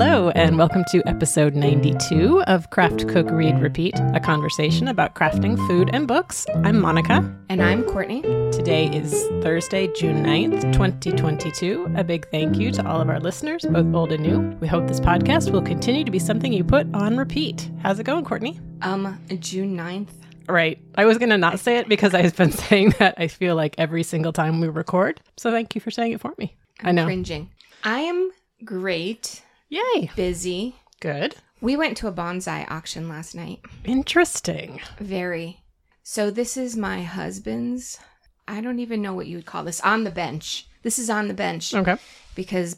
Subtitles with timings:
[0.00, 5.56] Hello, and welcome to episode 92 of Craft, Cook, Read, Repeat, a conversation about crafting
[5.66, 6.46] food and books.
[6.62, 7.36] I'm Monica.
[7.48, 8.22] And I'm Courtney.
[8.52, 11.94] Today is Thursday, June 9th, 2022.
[11.96, 14.56] A big thank you to all of our listeners, both old and new.
[14.60, 17.68] We hope this podcast will continue to be something you put on repeat.
[17.82, 18.60] How's it going, Courtney?
[18.82, 20.10] Um, June 9th.
[20.48, 20.80] Right.
[20.94, 23.74] I was going to not say it because I've been saying that I feel like
[23.78, 25.20] every single time we record.
[25.36, 26.54] So thank you for saying it for me.
[26.82, 27.04] I'm I know.
[27.04, 27.50] cringing.
[27.82, 28.30] I am
[28.64, 30.10] great, Yay.
[30.16, 30.76] busy.
[31.00, 31.36] Good.
[31.60, 33.60] We went to a bonsai auction last night.
[33.84, 34.80] Interesting.
[34.98, 35.62] Very.
[36.02, 37.98] So this is my husband's.
[38.46, 39.80] I don't even know what you would call this.
[39.82, 40.66] On the bench.
[40.82, 41.96] This is on the bench Okay.
[42.34, 42.76] because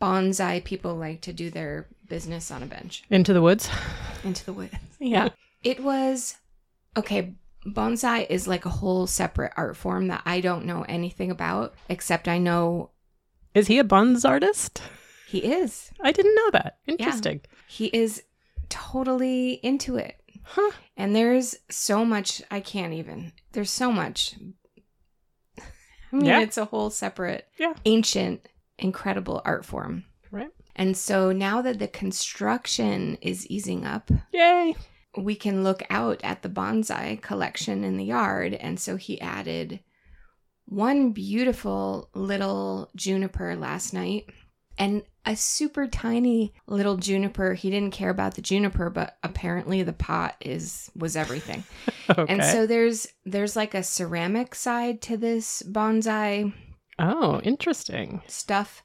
[0.00, 3.68] bonsai people like to do their business on a bench Into the woods.
[4.24, 4.74] into the woods.
[4.98, 5.28] Yeah.
[5.62, 6.36] It was
[6.96, 7.34] okay.
[7.66, 12.28] Bonsai is like a whole separate art form that I don't know anything about, except
[12.28, 12.90] I know
[13.54, 14.80] Is he a buns artist?
[15.26, 15.90] He is.
[16.00, 16.78] I didn't know that.
[16.86, 17.40] Interesting.
[17.68, 18.22] He is
[18.68, 20.20] totally into it.
[20.42, 20.70] Huh.
[20.96, 23.32] And there's so much I can't even.
[23.52, 24.34] There's so much.
[25.58, 25.62] I
[26.16, 26.40] mean, Yeah.
[26.40, 27.74] it's a whole separate, Yeah.
[27.84, 30.04] ancient, incredible art form.
[30.30, 30.50] Right.
[30.76, 34.76] And so now that the construction is easing up, Yay.
[35.16, 38.54] we can look out at the bonsai collection in the yard.
[38.54, 39.80] And so he added
[40.66, 44.26] one beautiful little juniper last night
[44.78, 47.54] and a super tiny little juniper.
[47.54, 51.64] He didn't care about the juniper, but apparently the pot is was everything.
[52.08, 52.32] Okay.
[52.32, 56.52] And so there's there's like a ceramic side to this bonsai
[57.00, 58.22] oh, interesting.
[58.28, 58.84] stuff.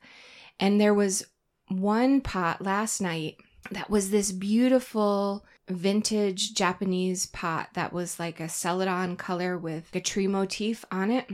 [0.60, 1.28] And there was
[1.68, 3.38] one pot last night
[3.70, 10.02] that was this beautiful vintage Japanese pot that was like a celadon color with a
[10.02, 11.30] tree motif on it.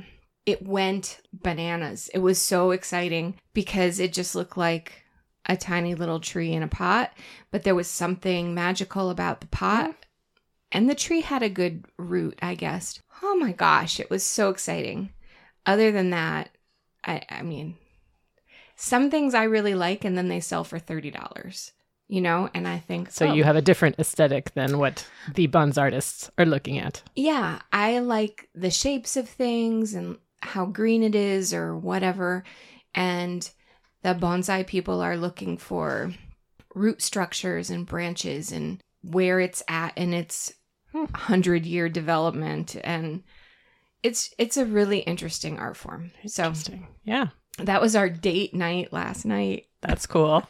[0.47, 2.09] It went bananas.
[2.13, 5.03] It was so exciting because it just looked like
[5.45, 7.11] a tiny little tree in a pot,
[7.51, 9.93] but there was something magical about the pot.
[10.71, 13.01] And the tree had a good root, I guessed.
[13.21, 15.09] Oh my gosh, it was so exciting.
[15.65, 16.49] Other than that,
[17.03, 17.75] I, I mean,
[18.75, 21.71] some things I really like, and then they sell for thirty dollars.
[22.09, 25.05] You know, and I think So oh, you have a different aesthetic than what
[25.35, 27.03] the buns artists are looking at.
[27.17, 32.43] yeah, I like the shapes of things and how green it is or whatever,
[32.95, 33.49] and
[34.03, 36.13] the bonsai people are looking for
[36.75, 40.53] root structures and branches and where it's at in its
[40.93, 41.05] Hmm.
[41.13, 43.23] hundred year development and.
[44.03, 46.11] It's it's a really interesting art form.
[46.27, 46.87] So Interesting.
[47.03, 47.29] Yeah.
[47.57, 49.65] that was our date night last night.
[49.81, 50.47] That's cool.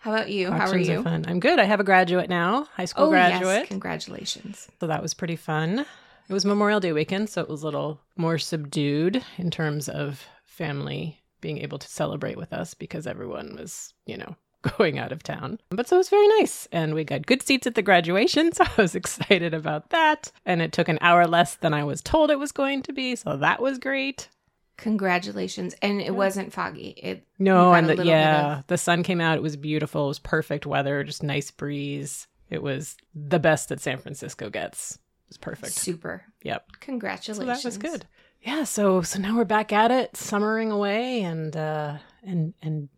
[0.00, 0.50] How about you?
[0.50, 1.02] How are Auctions you?
[1.02, 1.24] fun.
[1.26, 1.58] I'm good.
[1.58, 3.42] I have a graduate now, high school oh graduate.
[3.62, 4.68] yes, congratulations.
[4.78, 5.84] So that was pretty fun.
[6.32, 10.26] It was Memorial Day weekend, so it was a little more subdued in terms of
[10.46, 14.34] family being able to celebrate with us because everyone was, you know,
[14.78, 15.60] going out of town.
[15.68, 16.66] But so it was very nice.
[16.72, 20.32] And we got good seats at the graduation, so I was excited about that.
[20.46, 23.14] And it took an hour less than I was told it was going to be,
[23.14, 24.30] so that was great.
[24.78, 25.74] Congratulations.
[25.82, 26.94] And it wasn't foggy.
[26.96, 29.36] It No, and the, yeah, of- the sun came out.
[29.36, 30.06] It was beautiful.
[30.06, 32.26] It was perfect weather, just nice breeze.
[32.48, 34.98] It was the best that San Francisco gets.
[35.32, 35.72] Was perfect.
[35.72, 36.24] super.
[36.42, 36.66] Yep.
[36.80, 37.36] Congratulations.
[37.36, 37.78] So Congratulations.
[37.78, 38.06] that was good.
[38.42, 42.88] Yeah, so so now we're back at it, summering away and uh and and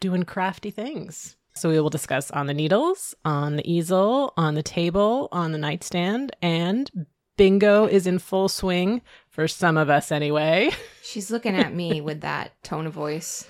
[0.00, 1.36] doing crafty things.
[1.54, 5.58] So we will discuss on the needles, on the easel, on the table, on the
[5.58, 7.06] nightstand, and
[7.36, 10.70] bingo is in full swing for some of us anyway.
[11.02, 13.46] She's looking at me with that tone of voice.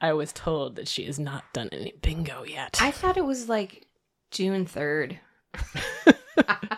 [0.00, 2.78] I was told that she has not done any bingo yet.
[2.82, 3.86] I thought it was like
[4.30, 5.16] June 3rd.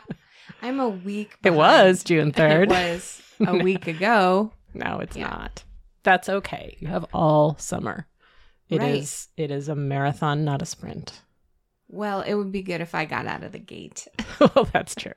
[0.69, 1.37] I'm a week.
[1.43, 2.65] it was June 3rd.
[2.71, 4.53] It was a week ago.
[4.75, 5.29] No, it's Yeah.
[5.31, 5.65] not.
[6.03, 6.77] That's okay.
[6.79, 8.07] You have all summer.
[8.69, 9.29] It is.
[9.39, 9.45] Right.
[9.45, 11.23] it is a marathon, not a sprint.
[11.89, 14.07] Well, it would be good if I got out of the gate.
[14.39, 15.15] well, oh, that's true.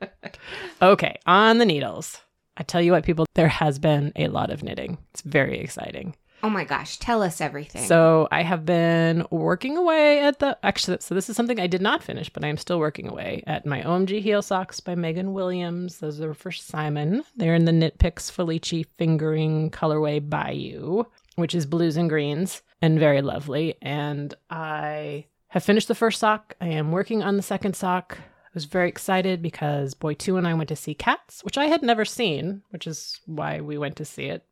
[0.81, 2.21] Okay, on the needles.
[2.55, 4.99] I tell you what, people, there has been a lot of knitting.
[5.13, 6.15] It's very exciting.
[6.43, 7.85] Oh my gosh, tell us everything.
[7.85, 10.97] So I have been working away at the actually.
[11.01, 13.65] So this is something I did not finish, but I am still working away at
[13.65, 15.99] my OMG heel socks by Megan Williams.
[15.99, 17.23] Those are for Simon.
[17.35, 21.03] They're in the Knit Picks Felici fingering colorway Bayou,
[21.35, 23.75] which is blues and greens and very lovely.
[23.81, 26.55] And I have finished the first sock.
[26.59, 28.17] I am working on the second sock.
[28.19, 31.65] I was very excited because Boy Two and I went to see Cats, which I
[31.67, 34.45] had never seen, which is why we went to see it.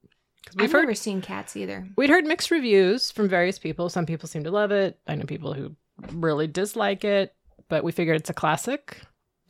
[0.52, 1.88] Because I've never seen cats either.
[1.96, 3.90] We'd heard mixed reviews from various people.
[3.90, 5.00] Some people seem to love it.
[5.08, 5.76] I know people who
[6.12, 7.34] really dislike it,
[7.68, 9.02] but we figured it's a classic.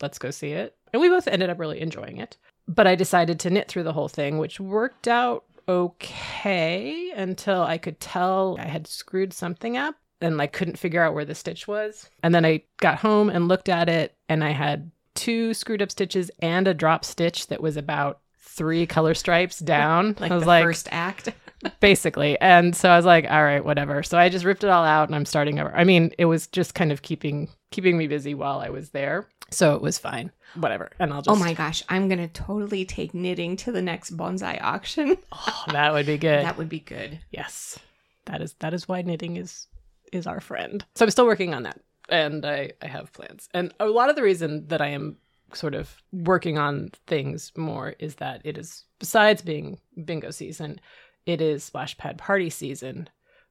[0.02, 0.76] Let's go see it.
[0.94, 2.38] And we both ended up really enjoying it.
[2.68, 7.78] But I decided to knit through the whole thing, which worked out okay until I
[7.78, 9.96] could tell I had screwed something up.
[10.22, 12.10] and like couldn't figure out where the stitch was.
[12.24, 15.92] And then I got home and looked at it and I had two screwed up
[15.92, 20.16] stitches and a drop stitch that was about three color stripes down.
[20.20, 21.30] like I was the like, first act.
[21.80, 22.40] basically.
[22.40, 24.02] And so I was like, all right, whatever.
[24.04, 25.76] So I just ripped it all out and I'm starting over.
[25.76, 29.28] I mean, it was just kind of keeping keeping me busy while I was there.
[29.52, 30.32] So it was fine.
[30.56, 30.90] Whatever.
[31.00, 34.16] And I'll oh just Oh my gosh, I'm gonna totally take knitting to the next
[34.16, 35.18] bonsai auction.
[35.32, 36.46] Oh, that would be good.
[36.46, 37.20] That would be good.
[37.32, 37.78] yes.
[38.26, 39.68] That is that is why knitting is
[40.14, 40.86] is our friend.
[40.96, 41.80] So I'm still working on that.
[42.10, 43.48] And I, I have plans.
[43.54, 45.18] And a lot of the reason that I am
[45.56, 50.80] sort of working on things more is that it is besides being bingo season,
[51.26, 53.10] it is splash pad party season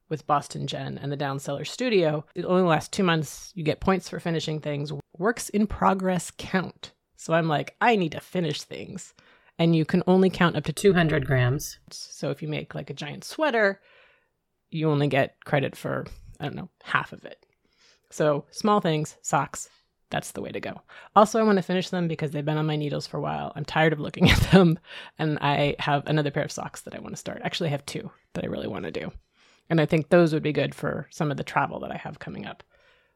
[0.08, 2.24] with Boston Jen and the Down Cellar Studio.
[2.34, 3.52] It only lasts two months.
[3.54, 4.92] You get points for finishing things.
[5.16, 6.92] Works in progress count.
[7.16, 9.14] So I'm like, I need to finish things.
[9.58, 11.78] And you can only count up to 200 grams.
[11.90, 13.80] So if you make like a giant sweater,
[14.70, 16.06] you only get credit for,
[16.38, 17.44] I don't know, half of it.
[18.10, 19.68] So small things, socks,
[20.10, 20.80] that's the way to go.
[21.14, 23.52] Also, I want to finish them because they've been on my needles for a while.
[23.54, 24.78] I'm tired of looking at them.
[25.18, 27.42] And I have another pair of socks that I want to start.
[27.44, 29.12] Actually, I have two that I really want to do.
[29.70, 32.18] And I think those would be good for some of the travel that I have
[32.18, 32.62] coming up.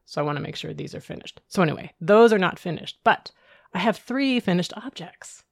[0.05, 1.41] So I want to make sure these are finished.
[1.49, 3.31] So, anyway, those are not finished, but
[3.73, 5.45] I have three finished objects.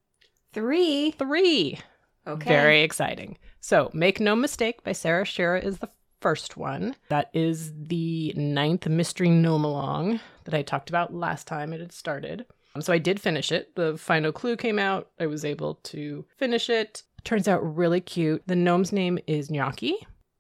[0.53, 1.13] Three.
[1.13, 1.79] Three.
[2.27, 2.49] Okay.
[2.49, 3.39] Very exciting.
[3.61, 5.89] So, Make No Mistake by Sara Schira is the
[6.21, 6.97] first one.
[7.09, 11.93] That is the ninth Mystery Gnome Along that I talked about last time it had
[11.93, 12.47] started.
[12.75, 13.75] Um, so, I did finish it.
[13.75, 15.11] The final clue came out.
[15.19, 17.03] I was able to finish it.
[17.25, 18.43] Turns out really cute.
[18.47, 19.95] The gnome's name is Gnocchi.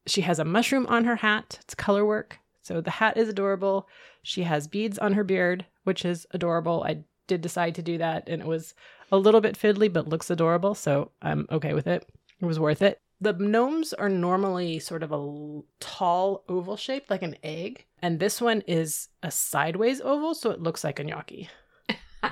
[0.06, 1.58] She has a mushroom on her hat.
[1.62, 2.38] It's color work.
[2.62, 3.88] So, the hat is adorable.
[4.22, 6.84] She has beads on her beard, which is adorable.
[6.86, 8.74] I did decide to do that, and it was
[9.12, 10.74] a little bit fiddly, but looks adorable.
[10.74, 12.06] So I'm okay with it.
[12.40, 13.00] It was worth it.
[13.20, 17.84] The gnomes are normally sort of a tall oval shaped, like an egg.
[18.00, 21.50] And this one is a sideways oval, so it looks like a gnocchi.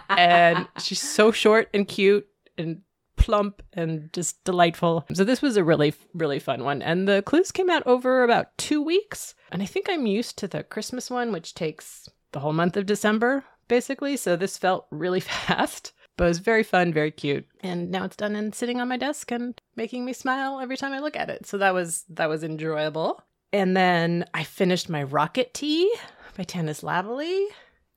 [0.08, 2.26] And she's so short and cute
[2.56, 2.82] and
[3.16, 5.04] plump and just delightful.
[5.12, 6.80] So this was a really, really fun one.
[6.80, 9.34] And the clues came out over about two weeks.
[9.52, 12.86] And I think I'm used to the Christmas one, which takes the whole month of
[12.86, 14.16] December, basically.
[14.16, 17.46] So this felt really fast but it was very fun, very cute.
[17.62, 20.92] And now it's done and sitting on my desk and making me smile every time
[20.92, 21.46] I look at it.
[21.46, 23.22] So that was that was enjoyable.
[23.54, 25.90] And then I finished my Rocket Tee
[26.36, 27.46] by Tanis Lavallee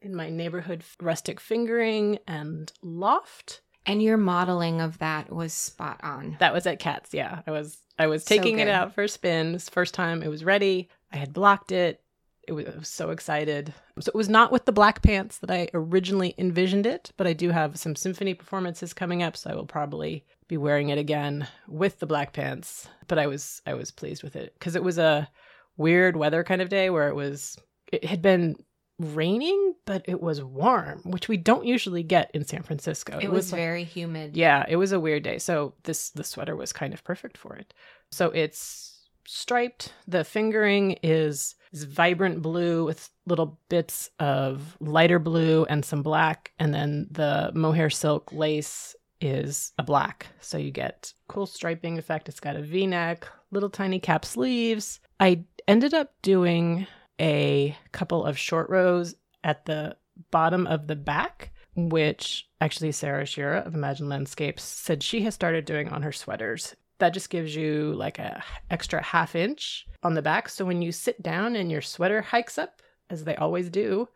[0.01, 3.59] in my neighborhood rustic fingering and loft.
[3.85, 6.37] and your modeling of that was spot on.
[6.39, 7.41] That was at Cats, yeah.
[7.45, 9.59] I was I was So taking it out for a spin.
[9.59, 10.87] First time it was ready.
[11.11, 12.01] I had blocked it.
[12.47, 13.73] It was, I was so excited.
[13.99, 17.33] So it was not with the black pants that I originally envisioned it, but I
[17.33, 21.47] do have some symphony performances coming up, so I will probably be wearing it again
[21.67, 22.87] with the black pants.
[23.07, 25.29] But I was I was pleased with it because it was a
[25.77, 27.57] weird weather kind of day where it was
[27.91, 28.55] it had been
[28.99, 33.17] raining, but it was warm, which we don't usually get in San Francisco.
[33.21, 34.35] It, was, like- very humid.
[34.37, 35.37] yeah, it was a weird day.
[35.39, 37.73] So this the sweater was kind of perfect for it.
[38.11, 38.90] So it's
[39.25, 39.93] striped.
[40.07, 46.51] The fingering is, is vibrant blue with little bits of lighter blue and some black,
[46.59, 50.27] and then the mohair silk lace is a black.
[50.39, 52.27] So you get cool striping effect.
[52.27, 54.99] It's got a V-neck, little tiny cap sleeves.
[55.19, 56.87] I ended up doing
[57.19, 59.95] a couple of short rows at the
[60.31, 65.65] bottom of the back which actually Sara Schira of Imagined Landscapes said she has started
[65.65, 66.75] doing on her sweaters.
[67.01, 70.47] That just gives you like a extra half inch on the back.
[70.49, 72.79] So when you sit down and your sweater hikes up,
[73.09, 74.07] as they always do,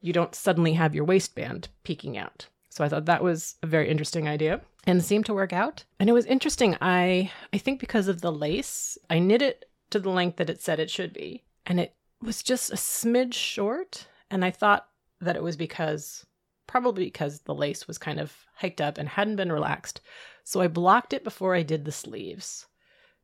[0.00, 2.48] you don't suddenly have your waistband peeking out.
[2.68, 5.84] So I thought that was a very interesting idea and seemed to work out.
[6.00, 6.76] And it was interesting.
[6.80, 10.60] I I think because of the lace, I knit it to the length that it
[10.60, 14.08] said it should be, and it was just a smidge short.
[14.32, 14.88] And I thought
[15.20, 16.26] that it was because
[16.66, 20.00] probably because the lace was kind of hiked up and hadn't been relaxed.
[20.46, 22.66] So I blocked it before I did the sleeves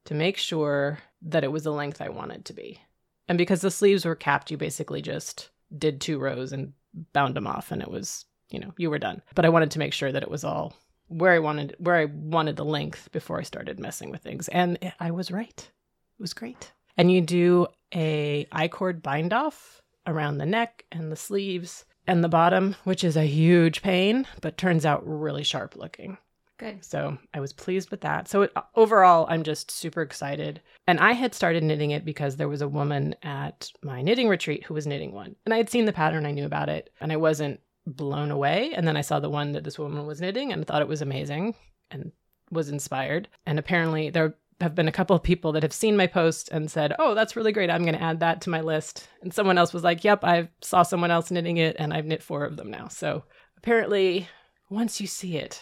[0.07, 2.81] to make sure that it was the length I wanted to be.
[3.29, 6.73] And because the sleeves were capped, you basically just did two rows and
[7.13, 9.23] bound them off and it was, you know, you were done.
[9.37, 10.75] But I wanted to make sure that it was all
[11.07, 14.49] where I wanted where I wanted the length before I started messing with things.
[14.49, 15.59] And I was right.
[15.61, 16.73] It was great.
[16.97, 22.29] And you do a I-cord bind off around the neck and the sleeves and the
[22.29, 26.19] bottom, which is a huge pain, but turns out really sharp looking.
[26.63, 26.85] Good.
[26.85, 28.29] So I was pleased with that.
[28.29, 30.61] So it, uh, overall, I'm just super excited.
[30.87, 34.63] And I had started knitting it because there was a woman at my knitting retreat
[34.65, 35.35] who was knitting one.
[35.45, 38.75] And I had seen the pattern, I knew about it, and I wasn't blown away.
[38.77, 41.03] And then I saw the one that this woman was knitting and thought it was
[41.03, 41.57] amazing
[41.91, 42.13] and
[42.53, 43.27] was inspired.
[43.45, 46.71] And apparently, there have been a couple of people that have seen my post and
[46.71, 47.71] said, "Oh, that's really great.
[47.71, 50.49] I'm going to add that to my list." And someone else was like, "Yep, I
[50.61, 53.25] saw someone else knitting it and I've knit 4 of them now." So,
[53.57, 54.29] apparently,
[54.71, 55.61] once you see it,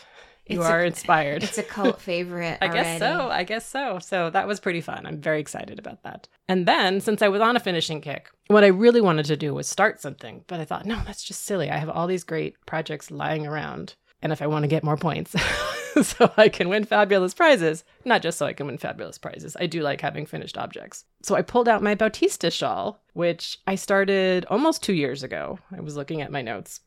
[0.50, 1.42] you It's are a- inspired.
[1.42, 2.59] It's a cult favorite.
[2.62, 3.28] I guess so.
[3.30, 3.99] I guess so.
[4.00, 5.07] So that was pretty fun.
[5.07, 6.28] I'm very excited about that.
[6.49, 9.54] And then, since I was on a finishing kick, what I really wanted to do
[9.54, 10.45] was start something.
[10.47, 11.71] But I thought, no, that's just silly.
[11.71, 13.95] I have all these great projects lying around.
[14.23, 15.35] And if I want to get more points,
[16.02, 19.64] so I can win fabulous prizes, not just so I can win fabulous prizes, I
[19.66, 21.07] do like having finished objects.
[21.23, 25.59] So I pulled out my Bautista shawl, which I started almost two years ago.
[25.75, 26.80] I was looking at my notes.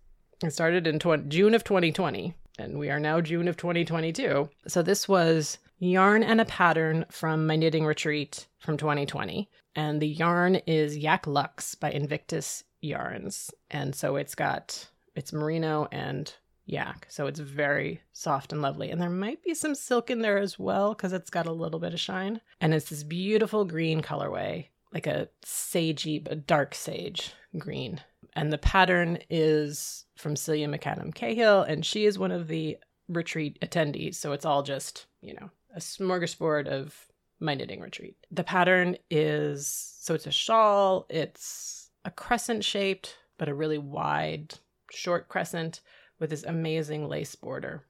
[0.43, 4.50] I started in tw- June of 2020, and we are now June of 2022.
[4.67, 9.50] So this was yarn and a pattern from my knitting retreat from 2020.
[9.75, 13.51] And the yarn is Yak Lux by Invictus Yarns.
[13.72, 16.33] And so it's got, it's merino and
[16.65, 17.07] yak.
[17.10, 18.91] So it's very soft and lovely.
[18.91, 21.79] And there might be some silk in there as well because it's got a little
[21.79, 22.39] bit of shine.
[22.62, 28.00] And it's this beautiful green colorway, like a sagey, a dark sage green.
[28.33, 32.77] And the pattern is from Celia McAdam Cahill, and she is one of the
[33.08, 34.15] retreat attendees.
[34.15, 36.96] So it's all just, you know, a smorgasbord of
[37.39, 38.15] my knitting retreat.
[38.32, 39.67] The pattern is
[40.00, 44.55] so it's a shawl, it's a crescent shaped, but a really wide,
[44.91, 45.82] short crescent
[46.20, 47.84] with this amazing lace border.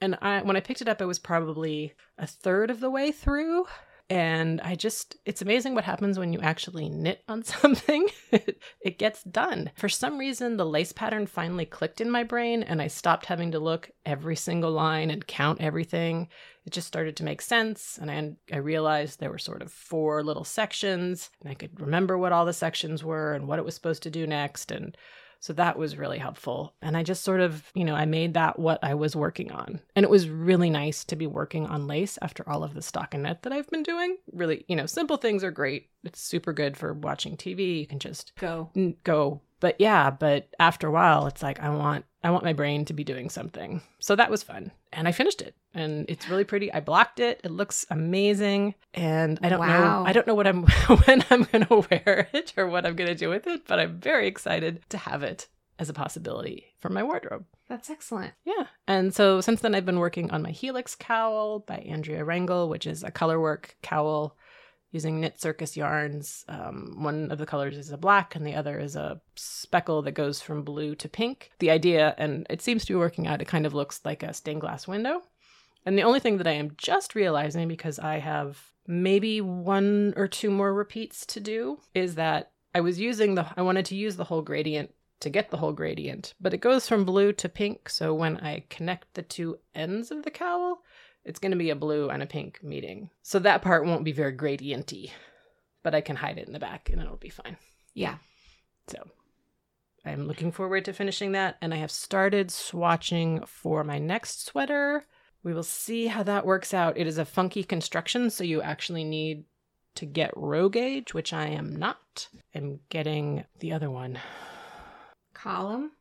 [0.00, 3.12] And I when I picked it up, it was probably a third of the way
[3.12, 3.66] through.
[4.10, 8.08] And I just, it's amazing what happens when you actually knit on something.
[8.30, 9.70] it, gets done.
[9.74, 13.52] For some reason, the lace pattern finally clicked in my brain, and I stopped having
[13.52, 16.28] to look every single line and count everything.
[16.66, 17.98] It just started to make sense.
[18.00, 22.18] And I, I realized there were sort of four little sections, and I could remember
[22.18, 24.70] what all the sections were and what it was supposed to do next.
[24.70, 24.96] And
[25.42, 26.72] so that was really helpful.
[26.80, 29.80] And I just sort of, you know, I made that what I was working on.
[29.96, 33.42] And it was really nice to be working on lace after all of the stockinette
[33.42, 34.18] that I've been doing.
[34.32, 35.88] Really, you know, simple things are great.
[36.04, 37.80] It's super good for watching TV.
[37.80, 38.70] You can just Go.
[38.76, 39.40] n- go.
[39.62, 42.92] But yeah, but after a while it's like I want I want my brain to
[42.92, 43.80] be doing something.
[44.00, 44.72] So that was fun.
[44.92, 45.54] And I finished it.
[45.72, 46.70] And it's really pretty.
[46.72, 47.40] I blocked it.
[47.44, 48.74] It looks amazing.
[48.92, 50.02] And I don't Wow.
[50.02, 50.64] know I don't know what I'm
[51.06, 53.78] when I'm going to wear it or what I'm going to do with it, but
[53.78, 55.46] I'm very excited to have it
[55.78, 57.44] as a possibility for my wardrobe.
[57.68, 58.34] That's excellent.
[58.44, 58.66] Yeah.
[58.86, 62.86] And so since then, I've been working on my Helix cowl by Andrea Rangel, which
[62.86, 64.36] is a colorwork cowl
[64.92, 66.44] using Knit Circus yarns.
[66.48, 70.12] Um, one of the colors is a black, and the other is a speckle that
[70.12, 71.50] goes from blue to pink.
[71.58, 74.34] The idea, and it seems to be working out, it kind of looks like a
[74.34, 75.22] stained glass window.
[75.84, 80.28] And the only thing that I am just realizing, because I have maybe one or
[80.28, 84.16] two more repeats to do, is that I was using the, I wanted to use
[84.16, 87.88] the whole gradient to get the whole gradient, but it goes from blue to pink.
[87.88, 90.82] So when I connect the two ends of the cowl,
[91.24, 93.10] it's going to be a blue and a pink meeting.
[93.22, 95.10] So that part won't be very gradienty,
[95.82, 97.56] but I can hide it in the back and it'll be fine.
[97.94, 98.16] Yeah.
[98.88, 98.98] So
[100.04, 101.56] I'm looking forward to finishing that.
[101.60, 105.04] And I have started swatching for my next sweater.
[105.44, 106.96] We will see how that works out.
[106.96, 109.44] It is a funky construction, so you actually need
[109.96, 112.28] to get row gauge, which I am not.
[112.54, 114.18] I'm getting the other one.
[115.34, 115.92] Column.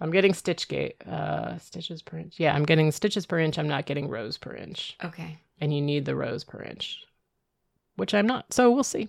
[0.00, 2.34] I'm getting stitch gauge, uh, stitches per inch.
[2.38, 3.58] Yeah, I'm getting stitches per inch.
[3.58, 4.96] I'm not getting rows per inch.
[5.04, 5.38] Okay.
[5.60, 6.98] And you need the rows per inch,
[7.96, 8.52] which I'm not.
[8.52, 9.08] So we'll see.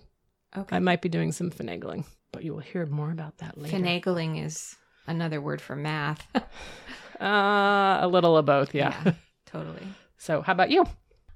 [0.57, 0.75] Okay.
[0.75, 3.77] I might be doing some finagling, but you will hear more about that later.
[3.77, 6.25] Finagling is another word for math.
[7.19, 8.95] Uh, a little of both, yeah.
[9.05, 9.13] Yeah.
[9.45, 9.83] totally.
[10.21, 10.85] So, how about you?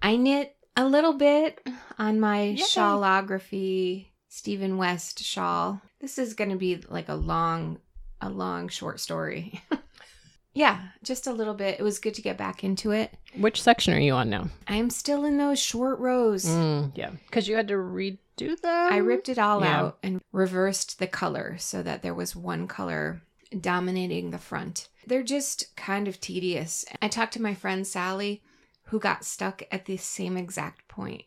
[0.02, 1.66] I knit a little bit
[1.98, 2.56] on my Yay.
[2.58, 5.82] shawlography Stephen West shawl.
[6.02, 7.80] This is going to be like a long,
[8.24, 9.62] a long short story.
[10.54, 11.80] yeah, just a little bit.
[11.80, 13.14] It was good to get back into it.
[13.38, 14.48] Which section are you on now?
[14.68, 16.46] I'm still in those short rows.
[16.46, 18.94] Mm, yeah, because you had to redo them.
[18.94, 19.80] I ripped it all Yeah.
[19.80, 23.22] out and reversed the color so that there was one color
[23.60, 24.88] dominating the front.
[25.06, 26.86] They're just kind of tedious.
[27.02, 28.42] I talked to my friend Sally,
[28.88, 31.24] who got stuck at the same exact point.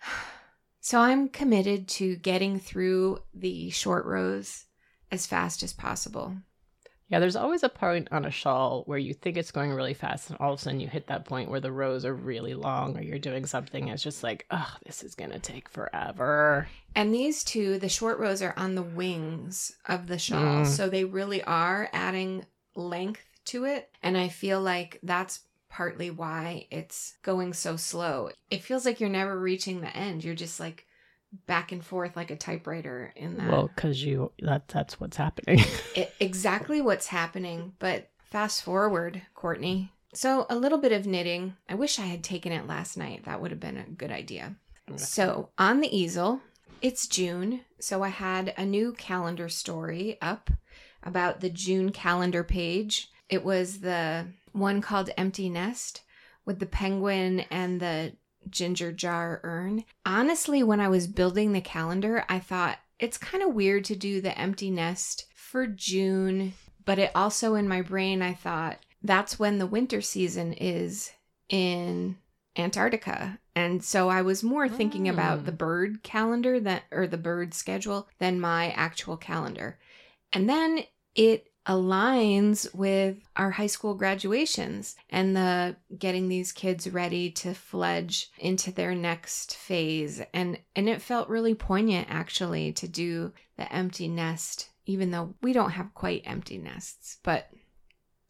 [0.80, 4.66] So I'm committed to getting through the short rows
[5.10, 6.36] as fast as possible.
[7.08, 10.28] Yeah, there's always a point on a shawl where you think it's going really fast,
[10.28, 12.98] and all of a sudden you hit that point where the rows are really long,
[12.98, 13.86] or you're doing something.
[13.88, 16.66] It's just like, oh, this is gonna take forever.
[16.96, 20.64] And these two, the short rows are on the wings of the shawl.
[20.64, 20.66] Mm.
[20.66, 22.44] So they really are adding
[22.74, 23.90] length to it.
[24.02, 28.30] And I feel like that's partly why it's going so slow.
[28.50, 30.24] It feels like you're never reaching the end.
[30.24, 30.86] You're just like
[31.46, 33.50] back and forth like a typewriter in that.
[33.50, 35.60] Well, because you that that's what's happening.
[35.94, 37.72] It- exactly what's happening.
[37.78, 41.56] But fast forward, Courtney, So, a little bit of knitting.
[41.68, 43.24] I wish I had taken it last night.
[43.24, 44.56] That would have been a good idea.
[44.96, 46.40] So, on the easel,
[46.80, 47.60] it's June.
[47.80, 50.50] So, I had a new calendar story up
[51.02, 53.10] about the June calendar page.
[53.28, 56.02] It was the one called Empty Nest
[56.46, 58.12] with the penguin and the
[58.50, 59.84] ginger jar urn.
[60.04, 64.20] Honestly, when I was building the calendar, I thought it's kind of weird to do
[64.20, 69.58] the empty nest for June, but it also in my brain, I thought that's when
[69.58, 71.12] the winter season is
[71.48, 72.16] in
[72.56, 73.38] Antarctica.
[73.54, 75.44] And so I was more thinking about Mm.
[75.44, 79.78] the bird calendar that or the bird schedule than my actual calendar.
[80.32, 80.84] And then
[81.14, 88.30] it aligns with our high school graduations and the getting these kids ready to fledge
[88.38, 94.08] into their next phase and and it felt really poignant actually to do the empty
[94.08, 97.48] nest even though we don't have quite empty nests but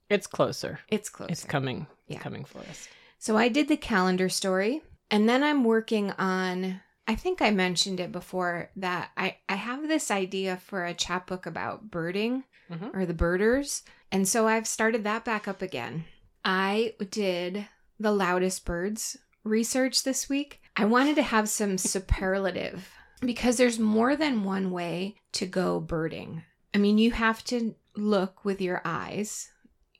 [0.08, 0.80] It's closer.
[0.88, 1.86] it's close It's coming.
[2.08, 2.20] It's Yeah.
[2.20, 2.88] coming for us.
[3.18, 8.00] so I did the calendar story and then I'm working on I think I mentioned
[8.00, 12.94] it before that I I have this idea for a chapbook about birding Mhm.
[12.94, 13.82] or the birders
[14.12, 16.04] and so I've started that back up again.
[16.44, 17.66] I did
[17.99, 20.61] the loudest birds research this week.
[20.76, 22.88] I wanted to have some superlative
[23.20, 26.42] because there's more than one way to go birding.
[26.75, 29.50] I mean, you have to look with your eyes,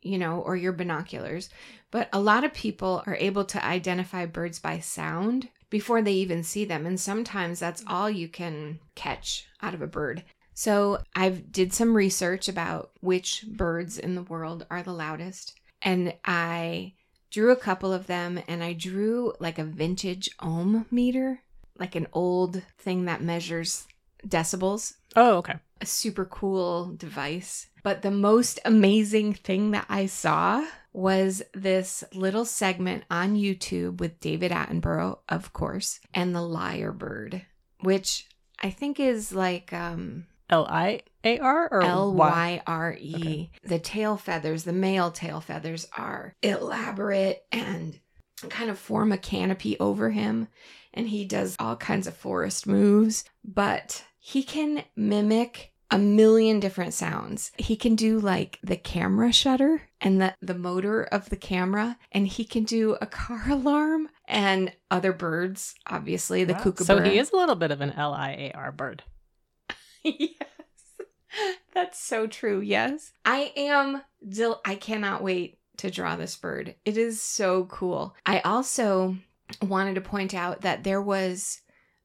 [0.03, 1.49] you know, or your binoculars,
[1.91, 6.45] but a lot of people are able to identify birds by sound before they even
[6.45, 10.23] see them and sometimes that's all you can catch out of a bird.
[10.59, 16.15] So, I've did some research about which birds in the world are the loudest and
[16.25, 16.95] I
[17.31, 21.43] drew a couple of them and I drew like a vintage ohm meter,
[21.79, 23.87] like an old thing that measures
[24.27, 25.57] decibels Oh, okay.
[25.83, 27.67] a super cool device.
[27.83, 34.21] But the most amazing thing that I saw was this little segment on YouTube with
[34.21, 37.43] David Attenborough, of course, and the lyre bird,
[37.81, 38.27] which
[38.63, 42.63] I think is like um L I A R or L Y?
[42.67, 43.15] R E.
[43.17, 43.51] Okay.
[43.65, 47.99] The tail feathers, the male tail feathers are elaborate and
[48.49, 50.49] kind of form a canopy over him.
[50.95, 56.95] And he does all kinds of forest moves, but he can mimic a million different
[56.95, 57.53] sounds.
[57.59, 62.27] He can do like the camera shutter and the, the motor of the camera, and
[62.27, 66.61] he can do a car alarm and other birds, obviously, the Wow.
[66.61, 67.05] kookaburra.
[67.05, 69.03] So he is a little bit of an L I A R bird.
[70.07, 70.49] Yes.
[71.75, 72.61] That's so true.
[72.61, 73.13] Yes.
[73.25, 74.03] I am
[74.65, 76.75] I cannot wait to draw this bird.
[76.85, 78.15] It is so cool.
[78.25, 79.17] I also
[79.63, 81.61] wanted to point out that there was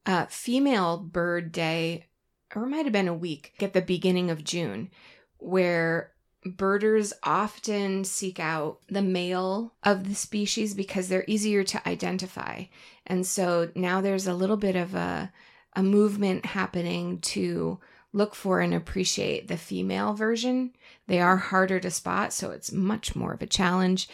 [0.06, 2.08] a female bird day
[2.54, 4.90] or it might have been a week at the beginning of June
[5.38, 6.12] where
[6.46, 12.64] birders often seek out the male of the species because they're easier to identify.
[13.08, 15.32] And so now there's a little bit of a
[15.74, 17.80] a movement happening to
[18.13, 20.74] look for and appreciate the female version.
[21.08, 24.10] They are harder to spot, so it's much more of a challenge.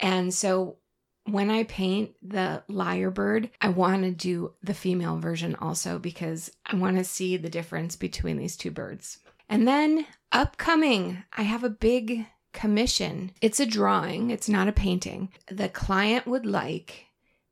[0.00, 0.76] And so
[1.24, 6.50] when I paint the lyre bird, I want to do the female version also because
[6.66, 9.18] I want to see the difference between these two birds.
[9.48, 13.32] And then upcoming, I have a big commission.
[13.40, 15.30] It's a drawing, it's not a painting.
[15.46, 17.06] The client would like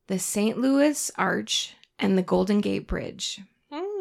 [0.08, 0.58] the St.
[0.58, 3.40] Louis Arch and the Golden Gate Bridge.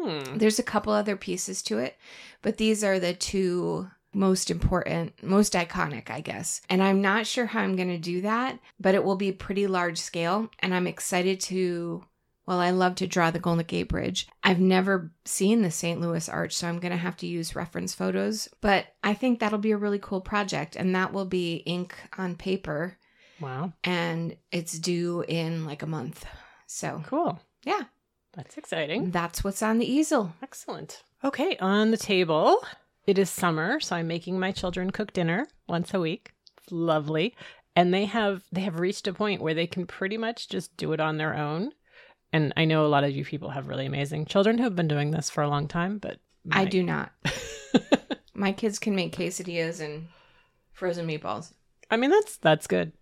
[0.00, 0.38] Hmm.
[0.38, 1.96] There's a couple other pieces to it,
[2.42, 6.62] but these are the two most important, most iconic, I guess.
[6.68, 9.66] And I'm not sure how I'm going to do that, but it will be pretty
[9.66, 10.50] large scale.
[10.60, 12.04] And I'm excited to,
[12.46, 14.26] well, I love to draw the Golden Gate Bridge.
[14.42, 16.00] I've never seen the St.
[16.00, 18.48] Louis Arch, so I'm going to have to use reference photos.
[18.60, 20.74] But I think that'll be a really cool project.
[20.74, 22.96] And that will be ink on paper,
[23.40, 23.74] Wow.
[23.84, 26.24] and it's due in like a month.
[26.66, 27.40] So Cool.
[27.64, 27.82] Yeah.
[28.42, 29.10] That's exciting.
[29.10, 30.32] that's what's on the easel.
[30.42, 31.02] Excellent.
[31.24, 32.58] Okay, on the table,
[33.06, 36.32] it is summer, so I'm making my children cook dinner once a week.
[36.58, 37.34] It's lovely.
[37.76, 40.92] And they have they have reached a point where they can pretty much just do
[40.92, 41.72] it on their own.
[42.32, 44.88] And I know a lot of you people have really amazing children who have been
[44.88, 46.18] doing this for a long time, but
[46.50, 47.12] I do not.
[48.34, 50.08] My kids can make quesadillas and
[50.72, 51.52] frozen meatballs.
[51.90, 52.92] I mean that's that's good.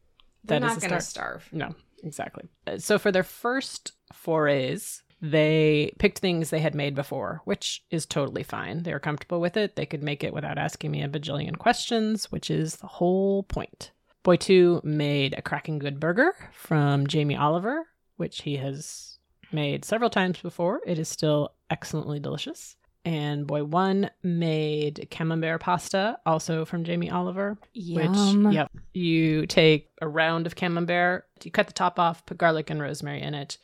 [0.45, 1.49] They're That is not going to starve.
[1.53, 2.45] No, exactly.
[2.67, 8.07] Uh, So for their first forays, they picked things they had made before, which is
[8.07, 8.83] totally fine.
[8.83, 9.77] They were comfortable with it.
[9.77, 13.91] They could make it without asking me a bajillion questions, which is the whole point.
[14.23, 19.19] Boy 2 made a cracking good burger from Jamie Oliver, which he has
[19.53, 20.81] made several times before.
[20.87, 22.77] It is still excellently delicious.
[23.05, 27.57] And boy one made camembert pasta, also from Jamie Oliver.
[27.73, 28.45] Yum.
[28.45, 32.71] Which, yep, you take a round of camembert, you cut the top off, put garlic
[32.71, 33.57] and rosemary in it,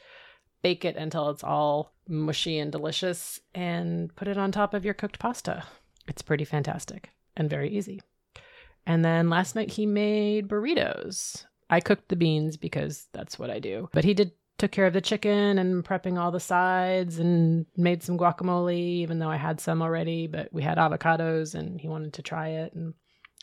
[0.65, 4.95] bake it until it's all mushy and delicious, and put it on top of your
[4.95, 5.63] cooked pasta.
[6.09, 8.01] It's pretty fantastic and very easy.
[8.87, 11.45] And then last night he made burritos.
[11.69, 13.91] I cooked the beans because that's what I do.
[13.93, 18.03] But he did took care of the chicken and prepping all the sides and made
[18.03, 22.15] some guacamole even though I had some already, but we had avocados and he wanted
[22.15, 22.95] to try it and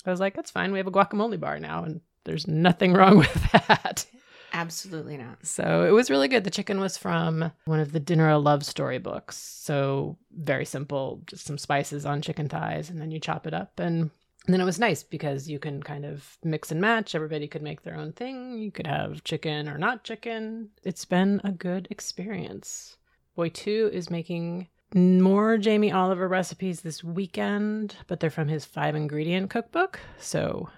[0.05, 0.71] I was like, that's fine.
[0.71, 4.05] We have a guacamole bar now and there's nothing wrong with that.
[4.53, 5.45] Absolutely not.
[5.45, 6.43] So it was really good.
[6.43, 9.37] The chicken was from one of the Dinner a Love Story books.
[9.37, 13.79] So very simple, just some spices on chicken thighs, and then you chop it up.
[13.79, 14.11] And,
[14.45, 17.15] and then it was nice because you can kind of mix and match.
[17.15, 18.57] Everybody could make their own thing.
[18.57, 20.69] You could have chicken or not chicken.
[20.83, 22.97] It's been a good experience.
[23.35, 28.95] Boy 2 is making more Jamie Oliver recipes this weekend, but they're from his five
[28.95, 29.99] ingredient cookbook.
[30.19, 30.69] So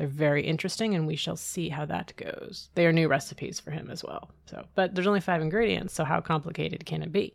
[0.00, 2.70] they're very interesting, and we shall see how that goes.
[2.74, 4.30] They are new recipes for him as well.
[4.46, 7.34] So, but there's only five ingredients, so how complicated can it be?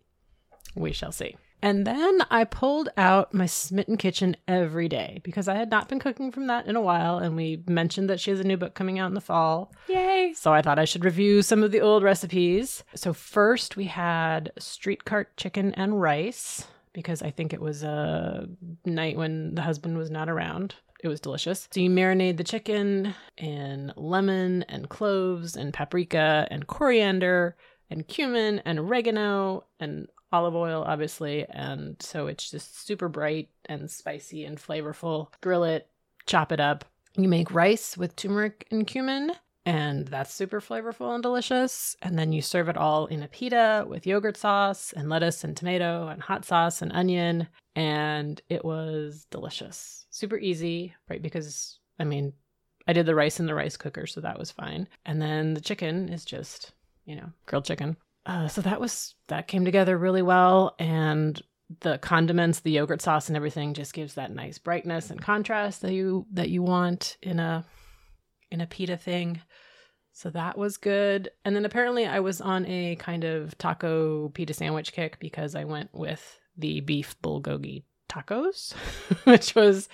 [0.75, 1.38] We shall see.
[1.62, 5.99] And then I pulled out my Smitten Kitchen every day because I had not been
[5.99, 8.73] cooking from that in a while, and we mentioned that she has a new book
[8.73, 9.71] coming out in the fall.
[9.88, 10.34] Yay.
[10.36, 12.84] So I thought I should review some of the old recipes.
[12.95, 18.49] So first we had street cart chicken and rice because I think it was a
[18.86, 20.73] night when the husband was not around.
[21.03, 21.67] It was delicious.
[21.71, 27.55] So you marinate the chicken in lemon and cloves and paprika and coriander
[27.89, 31.45] and cumin and oregano and olive oil, obviously.
[31.49, 35.27] And so it's just super bright and spicy and flavorful.
[35.41, 35.88] Grill it,
[36.25, 36.86] chop it up.
[37.17, 39.31] You make rice with turmeric and cumin,
[39.65, 41.95] and that's super flavorful and delicious.
[42.01, 45.58] And then you serve it all in a pita with yogurt sauce and lettuce and
[45.58, 47.47] tomato and hot sauce and onion.
[47.75, 50.06] And it was delicious.
[50.12, 51.21] Super easy, right?
[51.21, 52.34] Because, I mean,
[52.88, 54.88] I did the rice in the rice cooker, so that was fine.
[55.06, 56.73] And then the chicken is just,
[57.06, 57.97] you know, grilled chicken.
[58.28, 60.75] Uh, so that was, that came together really well.
[60.78, 61.41] And
[61.80, 65.93] the condiments, the yogurt sauce and everything just gives that nice brightness and contrast that
[65.93, 67.65] you, that you want in a,
[68.55, 69.41] in a pita thing.
[70.13, 71.29] So that was good.
[71.43, 75.65] And then apparently I was on a kind of taco pita sandwich kick because I
[75.65, 78.73] went with the beef bulgogi tacos,
[79.25, 79.89] which was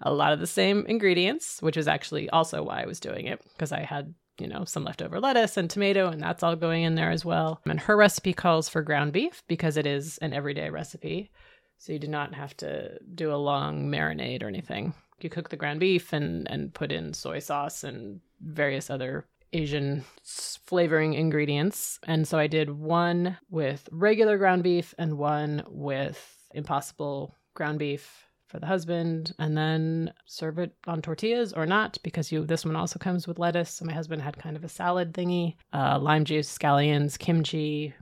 [0.00, 3.42] a lot of the same ingredients, which is actually also why I was doing it
[3.52, 6.94] because I had, you know, some leftover lettuce and tomato, and that's all going in
[6.94, 7.60] there as well.
[7.66, 11.30] And her recipe calls for ground beef because it is an everyday recipe.
[11.76, 14.94] So you do not have to do a long marinade or anything.
[15.20, 20.04] You cook the ground beef and, and put in soy sauce and various other Asian
[20.22, 21.98] flavoring ingredients.
[22.06, 28.28] And so I did one with regular ground beef and one with impossible ground beef
[28.48, 32.76] for the husband and then serve it on tortillas or not because you this one
[32.76, 36.24] also comes with lettuce so my husband had kind of a salad thingy uh, lime
[36.24, 37.92] juice scallions kimchi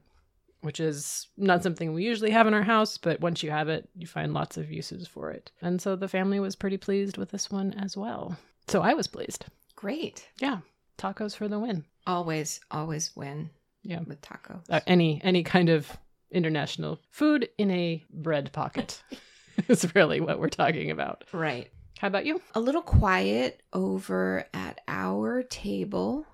[0.67, 3.89] which is not something we usually have in our house but once you have it
[3.97, 5.51] you find lots of uses for it.
[5.63, 8.37] And so the family was pretty pleased with this one as well.
[8.69, 9.47] So i was pleased.
[9.75, 10.29] Great.
[10.41, 10.59] yeah
[10.99, 11.85] tacos for the win.
[12.07, 13.51] Always, always win
[13.83, 14.01] yeah.
[14.07, 14.63] with tacos.
[14.71, 15.97] uh, any any kind of
[16.31, 19.03] international food in a bread pocket
[19.69, 21.25] is really what we're talking about.
[21.33, 21.71] Right.
[21.99, 22.41] how about you?
[22.55, 26.27] A little quiet over at our table,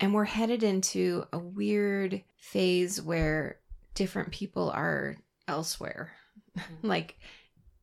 [0.00, 3.58] and we're headed into a weird phase where
[3.94, 5.16] different people are
[5.48, 6.12] elsewhere.
[6.56, 6.86] Mm-hmm.
[6.86, 7.18] like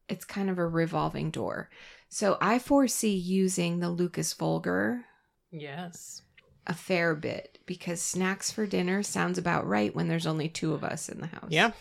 [0.08, 1.70] it's kind of a revolving door.
[2.08, 5.04] So I foresee using the Lukas Volger
[5.52, 6.22] yes
[6.68, 10.86] a fair bit because snacks for dinner sounds about right when there's only two of
[10.86, 11.50] us in the house.
[11.50, 11.72] yeah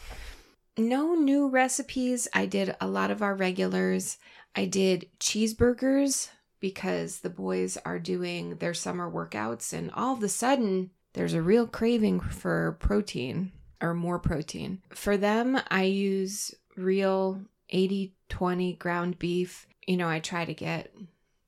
[0.77, 2.27] No new recipes.
[2.35, 4.19] I did a lot of our regulars.
[4.57, 10.29] I did cheeseburgers because the boys are doing their summer workouts, and all of a
[10.29, 14.83] sudden, there's a real craving for protein or more protein.
[14.91, 19.67] For them, I use real 80 20 ground beef.
[19.87, 20.95] You know, I try to get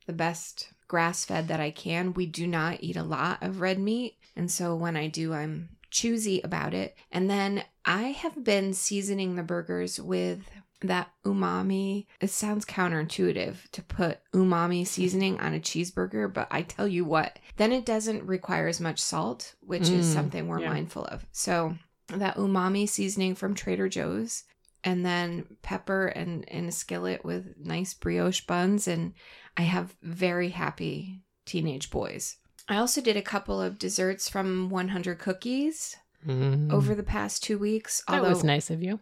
[0.07, 2.13] the best grass fed that I can.
[2.13, 4.17] We do not eat a lot of red meat.
[4.37, 6.97] And so when I do, I'm choosy about it.
[7.11, 10.41] And then I have been seasoning the burgers with
[10.81, 12.07] that umami.
[12.21, 17.39] It sounds counterintuitive to put umami seasoning on a cheeseburger, but I tell you what,
[17.57, 20.71] then it doesn't require as much salt, which is Mm, something we're yeah.
[20.71, 21.25] mindful of.
[21.31, 21.77] So
[22.19, 24.45] that umami seasoning from Trader Joe's
[24.85, 29.15] and then pepper and in a skillet with nice brioche buns and
[29.57, 32.37] I have very happy teenage boys.
[32.69, 35.97] I also did a couple of desserts from 100 Cookies
[36.27, 36.73] mm.
[36.73, 38.03] over the past 2 weeks.
[38.09, 39.01] That was nice of you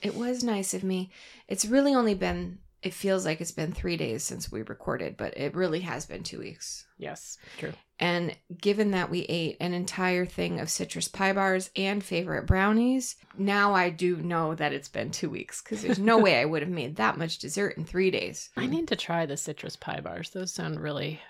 [0.00, 1.10] It was nice of me.
[1.48, 5.36] It's really only been, it feels like it's been three days since we recorded, but
[5.36, 6.86] it really has been two weeks.
[6.98, 7.72] Yes, true.
[8.00, 13.14] And given that we ate an entire thing of citrus pie bars and favorite brownies,
[13.38, 16.62] now I do know that it's been two weeks because there's no way I would
[16.62, 18.50] have made that much dessert in three days.
[18.56, 20.30] I need to try the citrus pie bars.
[20.30, 21.20] Those sound really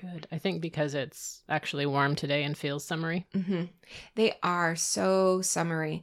[0.00, 0.26] good.
[0.32, 3.26] I think because it's actually warm today and feels summery.
[3.34, 3.64] hmm
[4.14, 6.02] They are so summery.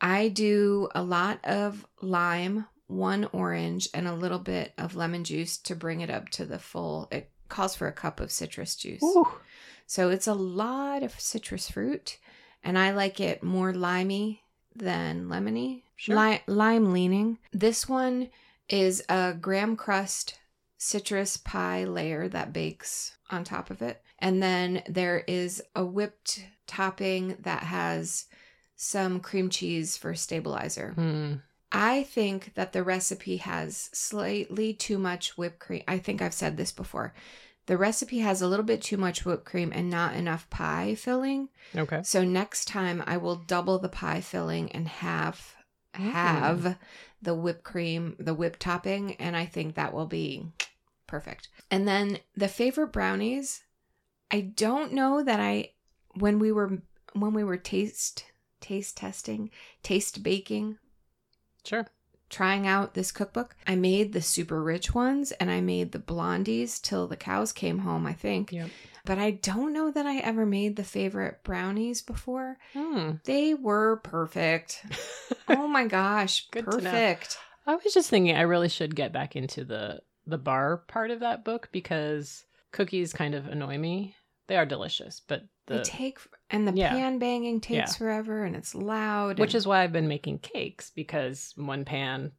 [0.00, 5.56] I do a lot of lime, one orange, and a little bit of lemon juice
[5.58, 7.08] to bring it up to the full.
[7.12, 9.02] It calls for a cup of citrus juice.
[9.02, 9.28] Ooh.
[9.86, 12.18] So it's a lot of citrus fruit,
[12.62, 14.42] and I like it more limey
[14.74, 15.82] than lemony.
[15.96, 16.16] Sure.
[16.16, 17.38] Li- lime leaning.
[17.52, 18.30] This one
[18.68, 20.38] is a graham crust
[20.76, 24.00] citrus pie layer that bakes on top of it.
[24.18, 28.26] And then there is a whipped topping that has
[28.76, 30.92] some cream cheese for stabilizer.
[30.92, 31.34] Hmm.
[31.70, 35.82] I think that the recipe has slightly too much whipped cream.
[35.86, 37.14] I think I've said this before.
[37.66, 41.50] The recipe has a little bit too much whipped cream and not enough pie filling.
[41.76, 42.00] Okay.
[42.02, 45.54] So next time I will double the pie filling and have
[45.94, 46.10] mm.
[46.10, 46.78] have
[47.20, 50.46] the whipped cream, the whipped topping, and I think that will be
[51.06, 51.48] perfect.
[51.70, 53.64] And then the favorite brownies,
[54.30, 55.72] I don't know that I
[56.14, 56.80] when we were
[57.12, 58.24] when we were taste
[58.60, 59.50] taste testing,
[59.82, 60.78] taste baking,
[61.64, 61.86] Sure.
[62.30, 66.80] trying out this cookbook, I made the super rich ones and I made the blondies
[66.80, 68.52] till the cows came home, I think.
[68.52, 68.68] Yep.
[69.04, 72.58] But I don't know that I ever made the favorite brownies before.
[72.74, 73.12] Hmm.
[73.24, 74.84] They were perfect.
[75.48, 77.38] oh my gosh, Good perfect.
[77.66, 81.20] I was just thinking I really should get back into the the bar part of
[81.20, 84.14] that book because cookies kind of annoy me.
[84.48, 86.18] They are delicious, but They the take
[86.50, 86.90] and the Yeah.
[86.90, 87.98] pan banging takes Yeah.
[87.98, 89.38] forever and it's loud.
[89.38, 92.32] which and is why I've been making cakes because one pan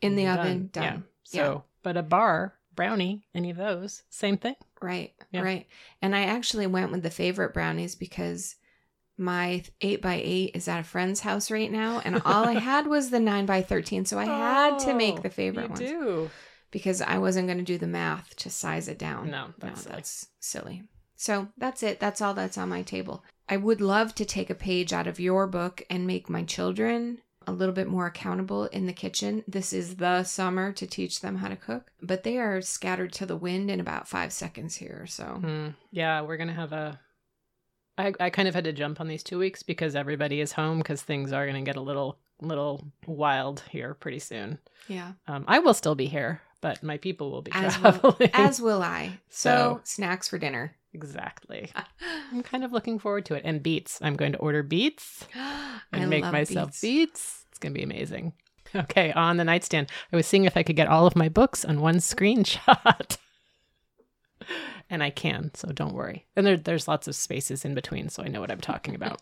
[0.00, 0.38] in the done.
[0.38, 0.82] oven Yeah.
[0.90, 1.04] done.
[1.22, 4.56] So, but a bar brownie, any of those, same thing.
[4.80, 5.42] Right, Yeah.
[5.42, 5.66] right.
[6.02, 8.56] And I actually went with the favorite brownies because
[9.16, 12.86] my eight by eight is at a friend's house right now, and all I had
[12.88, 15.68] was the nine by thirteen, so I had to make oh, the favorite Oh, you
[15.68, 16.30] ones do.
[16.72, 19.30] because I wasn't going to do the math to size it down.
[19.30, 19.94] No, that's silly.
[19.94, 20.82] that's silly.
[21.22, 22.00] So that's it.
[22.00, 23.22] That's all that's on my table.
[23.48, 27.18] I would love to take a page out of your book and make my children
[27.46, 29.44] a little bit more accountable in the kitchen.
[29.46, 33.26] This is the summer to teach them how to cook, but they are scattered to
[33.26, 35.06] the wind in about five seconds here.
[35.06, 35.68] So Hmm.
[35.92, 36.98] Yeah, we're gonna have a.
[37.96, 40.78] I I kind of had to jump on these two weeks because everybody is home
[40.78, 44.58] because things are gonna get a little little wild here pretty soon.
[44.88, 48.30] yeah, Um, I will still be here, but my people will be As will- traveling.
[48.34, 49.18] as will I.
[49.28, 50.74] So So- snacks for dinner.
[50.94, 51.70] exactly.
[52.32, 53.42] I'm kind of looking forward to it.
[53.44, 53.98] And beets.
[54.00, 55.26] I'm going to order beets
[55.92, 56.80] and make myself beets.
[56.80, 57.44] beets.
[57.50, 58.32] It's gonna be amazing.
[58.74, 59.90] Okay, on the nightstand.
[60.10, 63.18] I was seeing if I could get all of my books on one screenshot.
[64.90, 66.26] and I can, so don't worry.
[66.36, 69.20] And there, there's lots of spaces in between, so I know what I'm talking about.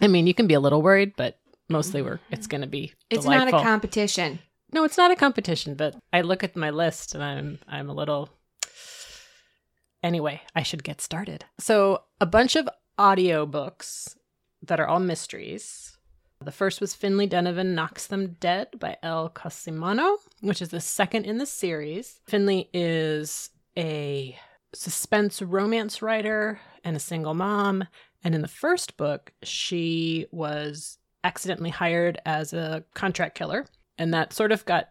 [0.00, 2.50] I mean, you can be a little worried, but mostly we're it's mm-hmm.
[2.50, 3.52] going to be It's delightful.
[3.52, 4.38] not a competition.
[4.76, 7.94] No, it's not a competition, but I look at my list and I'm I'm a
[7.94, 8.28] little
[10.02, 11.46] Anyway, I should get started.
[11.58, 14.16] So, a bunch of audiobooks
[14.60, 15.96] that are all mysteries.
[16.44, 21.24] The first was Finlay Donovan Knocks Them Dead by Elle Cosimano, which is the second
[21.24, 22.20] in the series.
[22.28, 24.38] Finlay is a
[24.74, 27.84] suspense romance writer and a single mom.
[28.22, 33.64] And in the first book, she was accidentally hired as a contract killer.
[33.98, 34.90] And that sort of got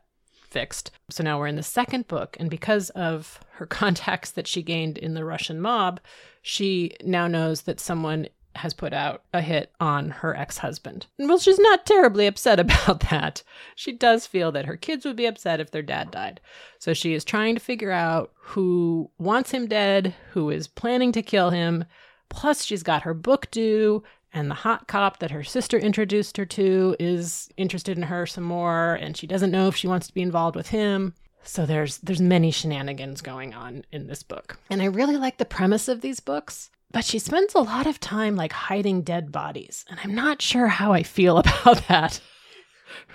[0.56, 0.92] fixed.
[1.10, 2.38] So now we're in the second book.
[2.40, 6.00] And because of her contacts that she gained in the Russian mob,
[6.42, 11.08] she now knows that someone has put out a hit on her ex husband.
[11.20, 13.44] Well, she's not terribly upset about that.
[13.76, 16.40] She does feel that her kids would be upset if their dad died.
[16.80, 21.22] So she is trying to figure out who wants him dead, who is planning to
[21.22, 21.86] kill him.
[22.30, 24.04] Plus, she's got her book due,
[24.36, 28.44] and the hot cop that her sister introduced her to is interested in her some
[28.44, 31.16] more, and she doesn't know if she wants to be involved with him.
[31.44, 34.58] So there's there's many shenanigans going on in this book.
[34.70, 38.00] And I really like the premise of these books, but she spends a lot of
[38.00, 42.20] time like hiding dead bodies, and I'm not sure how I feel about that.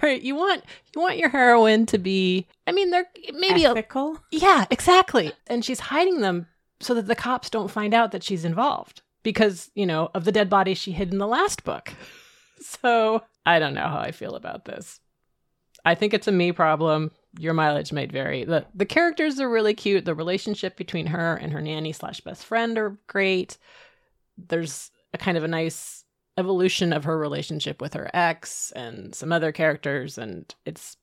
[0.02, 4.18] Right, you want you want your heroine to be I mean they're maybe a, ethical.
[4.30, 5.33] yeah, exactly.
[5.46, 6.46] And she's hiding them
[6.80, 10.33] so that the cops don't find out that she's involved because, you know, of the
[10.33, 11.92] dead body she hid in the last book.
[12.62, 15.00] So I don't know how I feel about this.
[15.85, 17.11] I think it's a me problem.
[17.38, 18.44] Your mileage might vary.
[18.44, 20.04] The the characters are really cute.
[20.04, 23.56] The relationship between her and her nanny slash best friend are great.
[24.37, 26.04] There's a kind of a nice
[26.37, 30.96] evolution of her relationship with her ex and some other characters and it's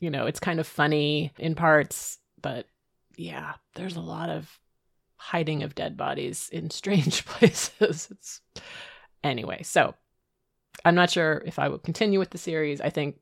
[0.00, 2.66] you know, it's kind of funny in parts, but
[3.16, 4.58] yeah, there's a lot of
[5.24, 8.08] hiding of dead bodies in strange places.
[8.10, 8.40] It's
[9.22, 9.94] anyway, so
[10.84, 12.80] I'm not sure if I will continue with the series.
[12.80, 13.16] I think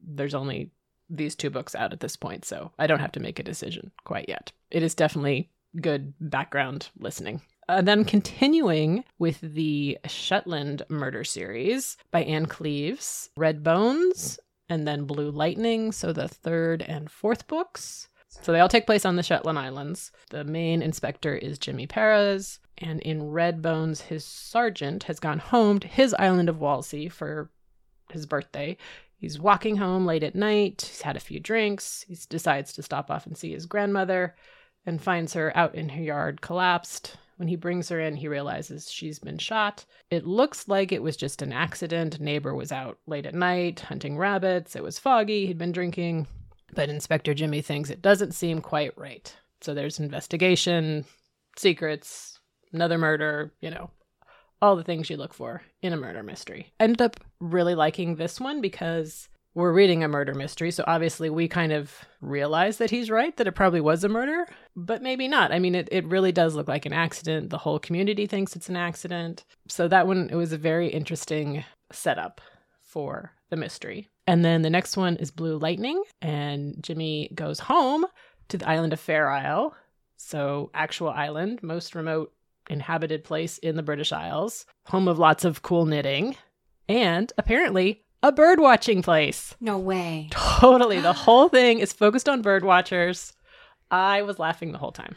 [0.00, 0.70] there's only
[1.08, 3.90] these two books out at this point, so I don't have to make a decision
[4.04, 4.52] quite yet.
[4.70, 7.40] It is definitely good background listening.
[7.68, 14.38] Uh, then continuing with the Shetland murder series by Ann Cleeves, Red Bones,
[14.68, 18.08] and then Blue Lightning, so the third and fourth books.
[18.42, 20.12] So they all take place on the Shetland Islands.
[20.30, 25.80] The main inspector is Jimmy Perez, and in Red Bones, his sergeant has gone home
[25.80, 27.50] to his island of Whalsay for
[28.10, 28.76] his birthday.
[29.18, 30.82] He's walking home late at night.
[30.88, 32.04] He's had a few drinks.
[32.06, 34.36] He decides to stop off and see his grandmother
[34.84, 37.16] and finds her out in her yard collapsed.
[37.36, 39.84] When he brings her in, he realizes she's been shot.
[40.10, 42.20] It looks like it was just an accident.
[42.20, 44.76] Neighbor was out late at night hunting rabbits.
[44.76, 45.46] It was foggy.
[45.46, 46.28] He'd been drinking.
[46.74, 49.34] But Inspector Jimmy thinks it doesn't seem quite right.
[49.60, 51.04] So there's investigation,
[51.56, 52.38] secrets,
[52.72, 53.90] another murder, you know,
[54.60, 56.72] all the things you look for in a murder mystery.
[56.80, 61.30] I Ended up really liking this one because we're reading a murder mystery, so obviously
[61.30, 65.28] we kind of realize that he's right, that it probably was a murder, but maybe
[65.28, 65.50] not.
[65.50, 67.48] I mean, it, it really does look like an accident.
[67.48, 69.44] The whole community thinks it's an accident.
[69.66, 72.42] So that one, it was a very interesting setup
[72.86, 74.08] for the mystery.
[74.26, 78.06] And then the next one is Blue Lightning, and Jimmy goes home
[78.48, 79.74] to the island of Fair Isle.
[80.16, 82.32] So, actual island, most remote
[82.70, 86.36] inhabited place in the British Isles, home of lots of cool knitting,
[86.88, 89.54] and apparently a bird watching place.
[89.60, 90.28] No way.
[90.30, 91.00] Totally.
[91.00, 93.32] The whole thing is focused on bird watchers.
[93.90, 95.16] I was laughing the whole time,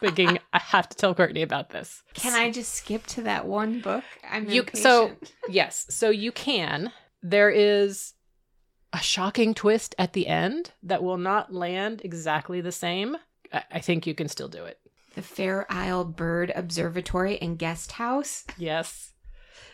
[0.00, 2.02] thinking I have to tell Courtney about this.
[2.14, 4.04] Can I just skip to that one book?
[4.28, 4.82] I'm You impatient.
[4.82, 5.16] so
[5.48, 6.92] yes, so you can.
[7.22, 8.14] There is
[8.92, 13.16] a shocking twist at the end that will not land exactly the same.
[13.52, 14.78] I, I think you can still do it.
[15.14, 18.44] the Fair Isle Bird Observatory and Guest House.
[18.56, 19.12] Yes.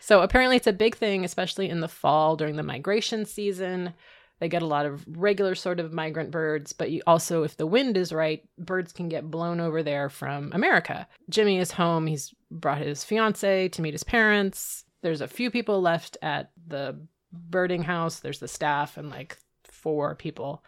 [0.00, 3.94] So apparently it's a big thing, especially in the fall during the migration season.
[4.42, 7.64] They get a lot of regular sort of migrant birds, but you also, if the
[7.64, 11.06] wind is right, birds can get blown over there from America.
[11.30, 12.08] Jimmy is home.
[12.08, 14.82] He's brought his fiance to meet his parents.
[15.00, 16.98] There's a few people left at the
[17.32, 18.18] birding house.
[18.18, 20.64] There's the staff and like four people.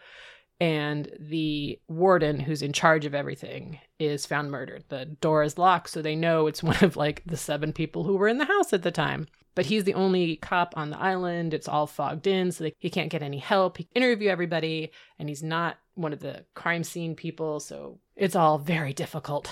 [0.59, 4.85] And the warden, who's in charge of everything, is found murdered.
[4.87, 8.15] The door is locked, so they know it's one of like the seven people who
[8.15, 9.27] were in the house at the time.
[9.53, 11.53] But he's the only cop on the island.
[11.53, 13.77] It's all fogged in, so they, he can't get any help.
[13.77, 18.35] He can interview everybody, and he's not one of the crime scene people, so it's
[18.35, 19.49] all very difficult.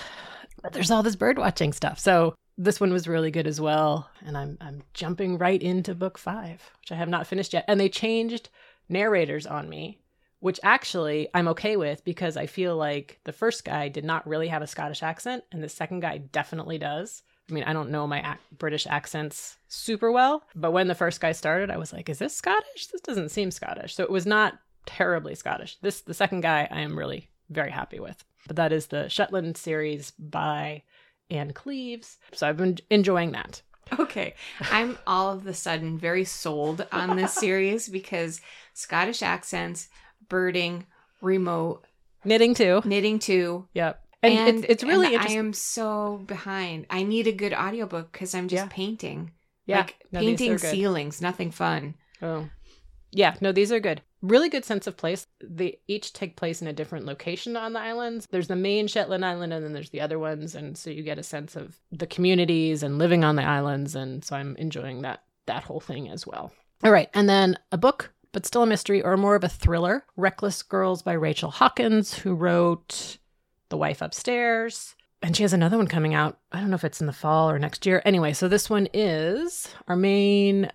[0.62, 1.98] But there's all this bird watching stuff.
[1.98, 4.08] So this one was really good as well.
[4.24, 7.64] And I'm I'm jumping right into book five, which I have not finished yet.
[7.68, 8.50] And they changed
[8.88, 9.98] narrators on me
[10.44, 14.48] which actually I'm okay with because I feel like the first guy did not really
[14.48, 17.22] have a Scottish accent, and the second guy definitely does.
[17.48, 21.18] I mean, I don't know my ac- British accents super well, but when the first
[21.18, 22.88] guy started, I was like, "Is this Scottish?
[22.88, 25.78] This doesn't seem Scottish." So it was not terribly Scottish.
[25.80, 28.22] This the second guy I am really very happy with.
[28.46, 30.82] But that is the Shetland series by
[31.30, 32.18] Ann Cleeves.
[32.34, 33.62] So I've been enjoying that.
[33.98, 34.34] Okay.
[34.70, 38.40] I'm all of the sudden very sold on this series because
[38.72, 39.88] Scottish accents,
[40.28, 40.86] birding,
[41.20, 41.84] remote,
[42.24, 42.80] Knitting too.
[42.84, 43.68] knitting too.
[43.74, 44.00] Yep.
[44.22, 45.36] And, it's, it's really and interesting.
[45.38, 46.86] I am so behind.
[46.88, 48.68] I need a good audiobook because I'm just Yeah.
[48.70, 49.32] painting.
[49.66, 49.78] yeah.
[49.80, 51.94] Like No, painting ceilings, nothing fun.
[52.22, 52.48] Oh.
[53.10, 54.00] Yeah, no, these are good.
[54.22, 55.26] Really good sense of place.
[55.42, 58.26] They each take place in a different location on the islands.
[58.30, 61.18] There's the main Shetland Island and then there's the other ones and so you get
[61.18, 65.22] a sense of the communities and living on the islands and so I'm enjoying that
[65.46, 66.50] that whole thing as well.
[66.82, 70.04] All right, and then a book but still a mystery or more of a thriller,
[70.16, 73.18] Reckless Girls by Rachel Hawkins who wrote
[73.68, 74.96] The Wife Upstairs.
[75.22, 76.38] And she has another one coming out.
[76.52, 78.02] I don't know if it's in the fall or next year.
[78.04, 80.70] Anyway, so this one is our main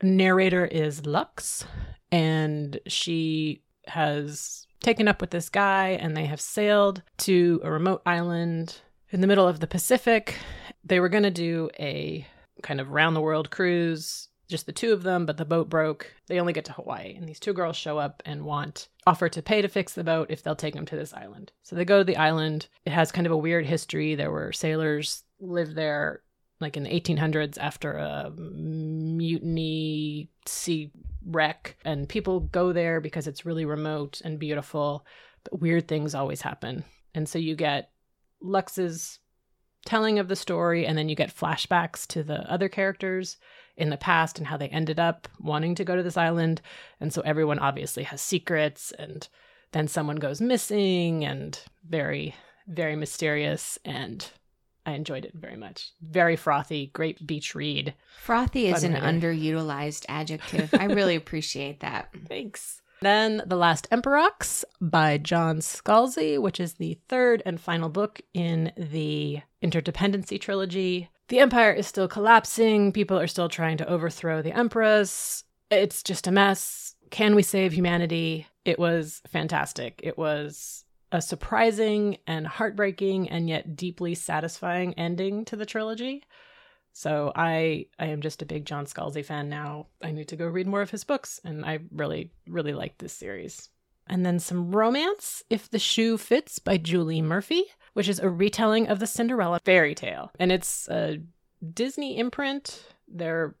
[0.00, 1.66] narrator is Lux,
[2.12, 8.00] and she has taken up with this guy, and they have sailed to a remote
[8.06, 8.76] island
[9.10, 10.36] in the middle of the Pacific.
[10.84, 12.26] They were going to do a
[12.62, 16.14] kind of round the world cruise, just the two of them, but the boat broke.
[16.28, 19.42] They only get to Hawaii, and these two girls show up and want offer to
[19.42, 21.52] pay to fix the boat if they'll take them to this island.
[21.62, 22.68] So they go to the island.
[22.84, 24.14] It has kind of a weird history.
[24.14, 26.22] There were sailors lived there
[26.60, 30.90] like in the 1800s after a mutiny sea
[31.26, 35.04] wreck and people go there because it's really remote and beautiful
[35.44, 36.84] but weird things always happen
[37.14, 37.90] and so you get
[38.40, 39.18] lux's
[39.84, 43.36] telling of the story and then you get flashbacks to the other characters
[43.76, 46.60] in the past and how they ended up wanting to go to this island.
[47.00, 49.28] And so everyone obviously has secrets and
[49.72, 52.34] then someone goes missing and very,
[52.66, 53.78] very mysterious.
[53.84, 54.26] And
[54.86, 55.90] I enjoyed it very much.
[56.00, 57.94] Very frothy, great beach read.
[58.22, 59.20] Frothy is an reading.
[59.20, 60.72] underutilized adjective.
[60.72, 62.08] I really appreciate that.
[62.28, 62.80] Thanks.
[63.02, 68.72] Then The Last Emperox by John Scalzi, which is the third and final book in
[68.76, 71.10] the Interdependency trilogy.
[71.28, 72.92] The empire is still collapsing.
[72.92, 75.44] People are still trying to overthrow the empress.
[75.70, 76.94] It's just a mess.
[77.10, 78.46] Can we save humanity?
[78.64, 80.00] It was fantastic.
[80.02, 86.24] It was a surprising and heartbreaking and yet deeply satisfying ending to the trilogy.
[86.92, 89.86] So I I am just a big John Scalzi fan now.
[90.02, 93.12] I need to go read more of his books and I really really like this
[93.12, 93.68] series.
[94.08, 97.64] And then some romance, If the Shoe Fits by Julie Murphy,
[97.96, 100.30] which is a retelling of the Cinderella fairy tale.
[100.38, 101.18] And it's a
[101.72, 102.84] Disney imprint.
[103.08, 103.54] They're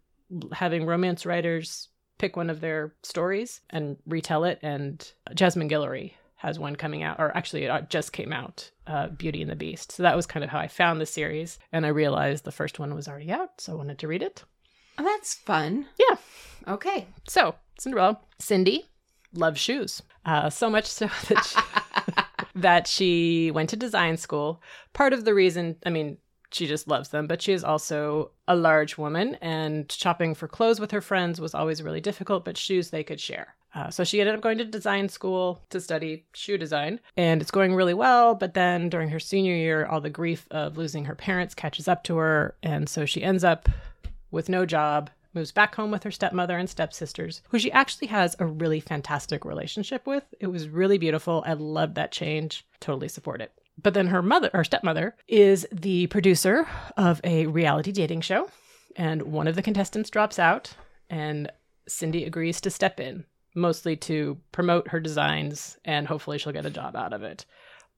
[0.52, 6.58] having romance writers pick one of their stories and retell it and Jasmine Guillory has
[6.58, 9.92] one coming out, or actually, it uh, just came out, uh, Beauty and the Beast.
[9.92, 11.58] So that was kind of how I found the series.
[11.72, 14.44] And I realized the first one was already out, so I wanted to read it.
[14.98, 15.86] Oh, that's fun.
[15.98, 16.16] Yeah.
[16.68, 17.06] Okay.
[17.26, 18.84] So, Cinderella, Cindy
[19.32, 20.02] loves shoes.
[20.26, 21.58] Uh, so much so that she,
[22.56, 24.62] that she went to design school.
[24.92, 26.18] Part of the reason, I mean,
[26.50, 30.80] she just loves them, but she is also a large woman, and shopping for clothes
[30.80, 33.54] with her friends was always really difficult, but shoes they could share.
[33.74, 37.50] Uh, so she ended up going to design school to study shoe design, and it's
[37.50, 38.34] going really well.
[38.34, 42.02] But then during her senior year, all the grief of losing her parents catches up
[42.04, 43.68] to her, and so she ends up
[44.30, 48.34] with no job, moves back home with her stepmother and stepsisters, who she actually has
[48.40, 50.24] a really fantastic relationship with.
[50.40, 51.44] It was really beautiful.
[51.46, 52.66] I loved that change.
[52.80, 53.52] Totally support it.
[53.80, 56.66] But then her mother, or stepmother, is the producer
[56.96, 58.48] of a reality dating show,
[58.96, 60.72] and one of the contestants drops out,
[61.08, 61.52] and
[61.86, 63.24] Cindy agrees to step in
[63.56, 67.46] mostly to promote her designs and hopefully she'll get a job out of it.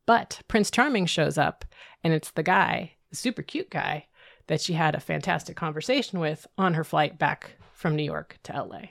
[0.07, 1.65] But Prince Charming shows up
[2.03, 4.07] and it's the guy, the super cute guy,
[4.49, 8.53] that she had a fantastic conversation with on her flight back from New York to
[8.53, 8.89] LA.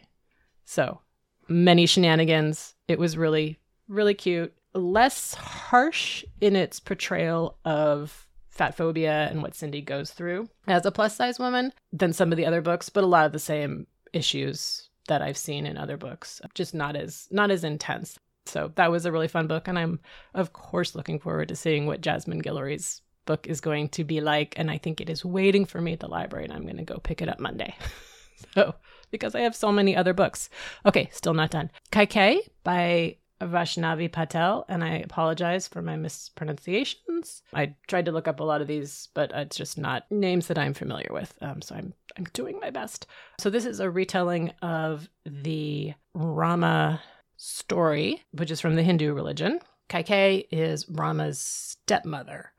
[0.65, 1.01] So
[1.47, 2.73] many shenanigans.
[2.87, 4.53] It was really, really cute.
[4.73, 10.91] Less harsh in its portrayal of fat phobia and what Cindy goes through as a
[10.91, 13.87] plus size woman than some of the other books, but a lot of the same
[14.13, 18.19] issues that I've seen in other books, just not as not as intense.
[18.45, 19.99] So that was a really fun book, and I'm
[20.33, 24.57] of course looking forward to seeing what Jasmine Guillory's book is going to be like.
[24.57, 26.83] And I think it is waiting for me at the library, and I'm going to
[26.83, 27.75] go pick it up Monday.
[28.55, 28.73] so
[29.11, 30.49] because I have so many other books.
[30.85, 31.69] Okay, still not done.
[31.91, 37.43] Kaikeyi by Vaishnavi Patel, and I apologize for my mispronunciations.
[37.53, 40.57] I tried to look up a lot of these, but it's just not names that
[40.57, 41.37] I'm familiar with.
[41.41, 43.05] Um, so I'm I'm doing my best.
[43.39, 47.01] So this is a retelling of the Rama
[47.37, 49.59] story, which is from the Hindu religion.
[49.89, 52.51] Kaikeyi is Rama's stepmother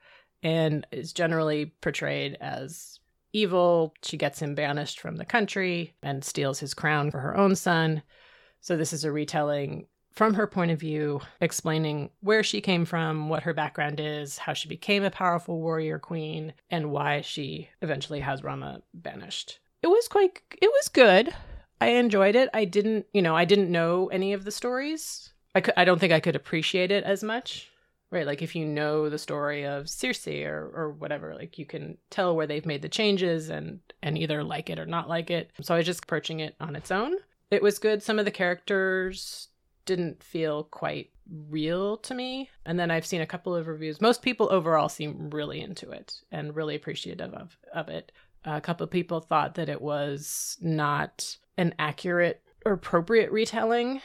[0.42, 3.00] and is generally portrayed as
[3.32, 3.94] evil.
[4.02, 8.02] She gets him banished from the country and steals his crown for her own son.
[8.60, 13.28] So this is a retelling from her point of view, explaining where she came from,
[13.28, 18.18] what her background is, how she became a powerful warrior queen, and why she eventually
[18.18, 19.60] has Rama banished.
[19.80, 21.32] It was quite, it was good.
[21.80, 22.48] I enjoyed it.
[22.52, 25.32] I didn't, you know, I didn't know any of the stories.
[25.54, 27.70] I, I don't think I could appreciate it as much.
[28.10, 31.98] Right, like if you know the story of Circe or, or whatever, like you can
[32.08, 35.50] tell where they've made the changes and and either like it or not like it.
[35.60, 37.16] So I was just approaching it on its own.
[37.50, 38.02] It was good.
[38.02, 39.48] Some of the characters
[39.84, 41.10] didn't feel quite
[41.48, 42.50] real to me.
[42.66, 44.00] And then I've seen a couple of reviews.
[44.00, 48.12] Most people overall seem really into it and really appreciative of, of it.
[48.44, 54.00] A couple of people thought that it was not an accurate or appropriate retelling.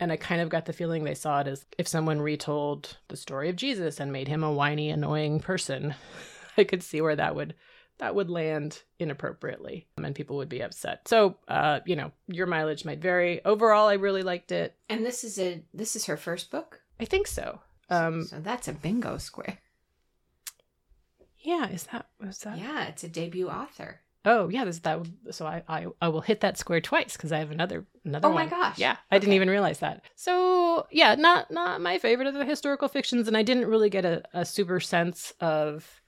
[0.00, 3.16] And I kind of got the feeling they saw it as if someone retold the
[3.16, 5.94] story of Jesus and made him a whiny, annoying person.
[6.56, 7.54] I could see where that would
[7.98, 11.06] that would land inappropriately and people would be upset.
[11.06, 13.44] So, uh, you know, your mileage might vary.
[13.44, 14.74] Overall, I really liked it.
[14.88, 16.80] And this is a this is her first book.
[16.98, 17.60] I think so.
[17.90, 19.58] Um, so that's a bingo square.
[21.38, 22.58] yeah, is that was that?
[22.58, 24.00] Yeah, it's a debut author.
[24.26, 25.06] Oh, yeah, this that.
[25.30, 28.28] So I I, I will hit that square twice because I have another another.
[28.28, 28.48] Oh my one.
[28.48, 28.78] gosh.
[28.78, 30.02] Yeah, I didn't even realize that.
[30.14, 34.04] So yeah, not not my favorite of the historical fictions, and I didn't really get
[34.04, 36.00] a, a super sense of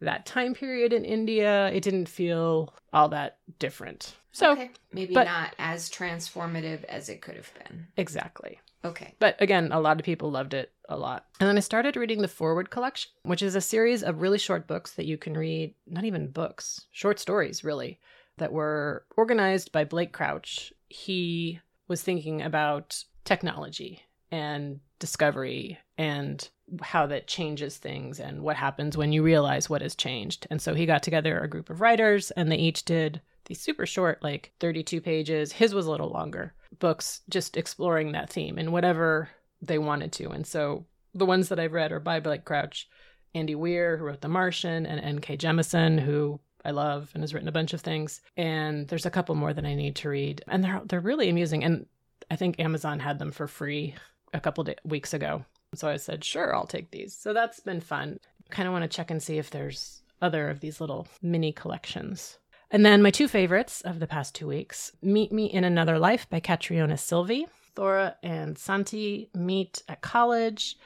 [0.00, 1.68] that time period in India.
[1.70, 4.14] It didn't feel all that different.
[4.32, 4.70] So okay.
[4.92, 7.86] maybe but- not as transformative as it could have been.
[7.96, 8.60] exactly.
[8.84, 9.14] Okay.
[9.18, 11.26] But again, a lot of people loved it a lot.
[11.40, 14.66] And then I started reading the Forward Collection, which is a series of really short
[14.66, 17.98] books that you can read, not even books, short stories, really,
[18.38, 20.72] that were organized by Blake Crouch.
[20.88, 26.48] He was thinking about technology and discovery and
[26.82, 30.46] how that changes things and what happens when you realize what has changed.
[30.50, 33.86] And so he got together a group of writers and they each did these super
[33.86, 35.52] short, like 32 pages.
[35.52, 39.30] His was a little longer books, just exploring that theme and whatever
[39.62, 40.30] they wanted to.
[40.30, 42.88] And so the ones that I've read are by Blake Crouch,
[43.34, 45.36] Andy Weir, who wrote The Martian, and N.K.
[45.36, 48.20] Jemisin, who I love and has written a bunch of things.
[48.36, 51.62] And there's a couple more that I need to read, and they're they're really amusing.
[51.62, 51.86] And
[52.30, 53.94] I think Amazon had them for free
[54.34, 55.44] a couple weeks ago.
[55.74, 57.14] So I said, sure, I'll take these.
[57.14, 58.18] So that's been fun.
[58.50, 62.38] Kind of want to check and see if there's other of these little mini collections.
[62.70, 66.28] And then my two favorites of the past two weeks Meet Me in Another Life
[66.28, 67.44] by Catriona Silvey.
[67.74, 70.76] Thora and Santi meet at college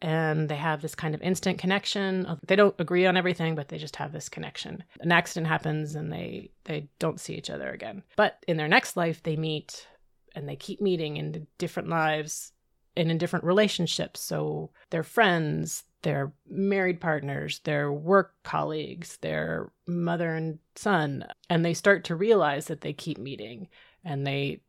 [0.00, 2.38] and they have this kind of instant connection.
[2.46, 4.84] They don't agree on everything, but they just have this connection.
[5.00, 8.04] An accident happens and they they don't see each other again.
[8.16, 9.86] But in their next life they meet
[10.34, 12.52] and they keep meeting in different lives
[12.96, 14.20] and in different relationships.
[14.20, 21.74] So they're friends, they're married partners, they're work colleagues, they're mother and son, and they
[21.74, 23.68] start to realize that they keep meeting
[24.04, 24.60] and they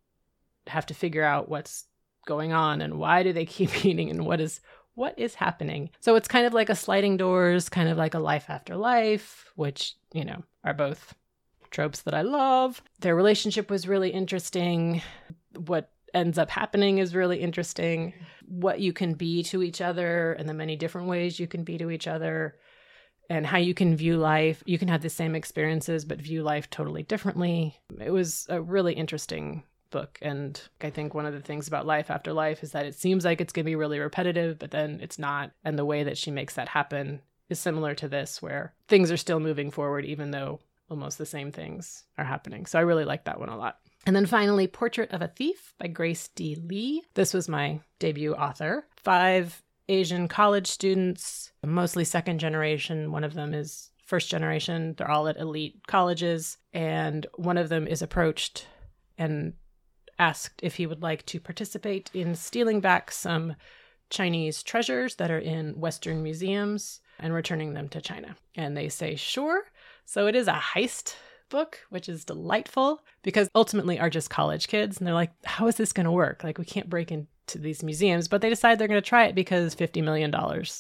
[0.67, 1.85] have to figure out what's
[2.25, 4.61] going on and why do they keep meeting and what is
[4.95, 5.89] what is happening.
[6.01, 9.45] So it's kind of like a sliding doors, kind of like a life after life,
[9.55, 11.15] which, you know, are both
[11.71, 12.81] tropes that I love.
[12.99, 15.01] Their relationship was really interesting.
[15.55, 18.13] What ends up happening is really interesting.
[18.47, 21.77] What you can be to each other and the many different ways you can be
[21.77, 22.55] to each other
[23.29, 24.63] and how you can view life.
[24.65, 27.79] You can have the same experiences but view life totally differently.
[27.99, 32.11] It was a really interesting book and I think one of the things about life
[32.11, 34.99] after life is that it seems like it's going to be really repetitive but then
[35.01, 38.75] it's not and the way that she makes that happen is similar to this where
[38.87, 42.65] things are still moving forward even though almost the same things are happening.
[42.65, 43.79] So I really like that one a lot.
[44.05, 46.55] And then finally, Portrait of a Thief by Grace D.
[46.55, 47.03] Li.
[47.13, 48.85] This was my debut author.
[48.97, 53.11] Five Asian college students, mostly second generation.
[53.11, 54.95] One of them is first generation.
[54.97, 56.57] They're all at elite colleges.
[56.73, 58.67] And one of them is approached
[59.17, 59.53] and
[60.17, 63.55] asked if he would like to participate in stealing back some
[64.09, 68.35] Chinese treasures that are in Western museums and returning them to China.
[68.55, 69.65] And they say, sure.
[70.05, 71.15] So it is a heist
[71.49, 74.97] book, which is delightful because ultimately are just college kids.
[74.97, 76.43] And they're like, how is this going to work?
[76.43, 79.35] Like, we can't break into these museums, but they decide they're going to try it
[79.35, 80.33] because $50 million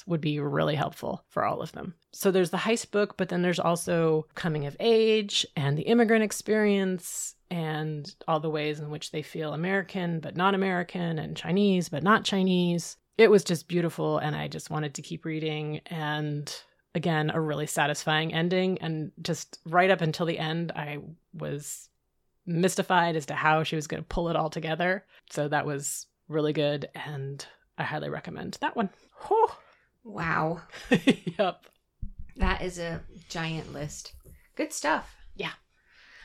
[0.05, 1.95] would be really helpful for all of them.
[2.13, 6.23] So there's the heist book, but then there's also coming of age and the immigrant
[6.23, 11.89] experience and all the ways in which they feel American but not American and Chinese
[11.89, 12.97] but not Chinese.
[13.17, 16.55] It was just beautiful and I just wanted to keep reading and
[16.95, 20.97] again a really satisfying ending and just right up until the end i
[21.33, 21.89] was
[22.45, 26.07] mystified as to how she was going to pull it all together so that was
[26.27, 27.45] really good and
[27.77, 28.89] i highly recommend that one
[29.27, 29.47] Whew.
[30.03, 30.61] Wow.
[31.37, 31.65] yep
[32.37, 34.13] That is a giant list.
[34.55, 35.15] Good stuff.
[35.35, 35.51] Yeah.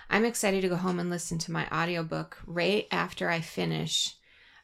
[0.09, 4.15] I'm excited to go home and listen to my audiobook right after I finish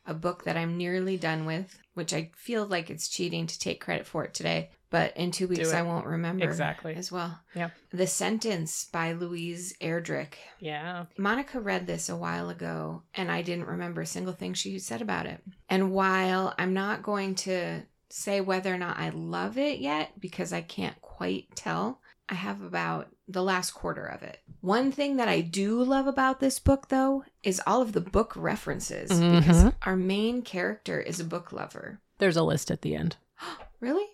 [0.07, 3.81] a book that I'm nearly done with, which I feel like it's cheating to take
[3.81, 4.71] credit for it today.
[4.91, 5.73] But in two weeks.
[5.73, 6.95] I won't remember Exactly.
[6.97, 7.39] as well.
[7.55, 7.71] Yeah.
[7.93, 10.35] The Sentence by Louise Erdrich.
[10.59, 14.79] yeah Monica read this a while ago, and I didn't remember a single thing she
[14.81, 15.43] said about it.
[15.69, 20.53] And while I'm not going to say whether or not I love it yet, because
[20.53, 24.39] I can't quite tell, I have about the last quarter of it.
[24.61, 28.35] One thing that I do love about this book, though, is all of the book
[28.37, 29.75] references, because Mhm.
[29.83, 32.01] our main character is a book lover.
[32.19, 33.17] there's a list at the end
[33.81, 34.05] Really?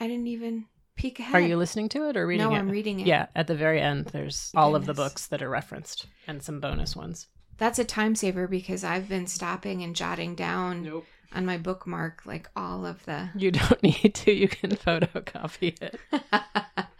[0.00, 0.04] Yeah.
[0.04, 0.64] I didn't even
[0.96, 1.34] peek ahead.
[1.34, 3.06] are you listening to it or reading no, it No, I'm reading it.
[3.06, 6.60] yeah at the very end there's all of the books that are referenced and some
[6.60, 7.26] bonus ones
[7.56, 12.22] That's a time saver because I've been stopping and jotting down nope on my bookmark
[12.26, 15.98] like all of the you don't need to you can photocopy it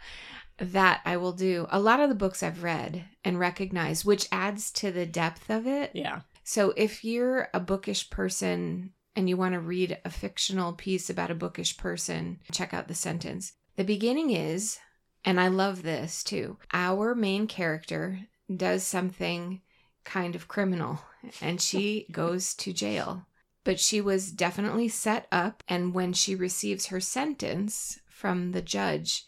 [0.57, 1.67] that I will do.
[1.71, 5.65] A lot of the books I've read and recognize, which adds to the depth of
[5.67, 5.91] it.
[5.93, 11.09] yeah So if you're a bookish person and you want to read a fictional piece
[11.09, 13.53] about a bookish person, check out the sentence.
[13.75, 14.79] The beginning is,
[15.25, 18.19] and I love this too, our main character
[18.53, 19.61] does something
[20.03, 20.99] kind of criminal
[21.41, 23.25] and she goes to jail.
[23.63, 29.25] But she was definitely set up, and when she receives her sentence from the judge,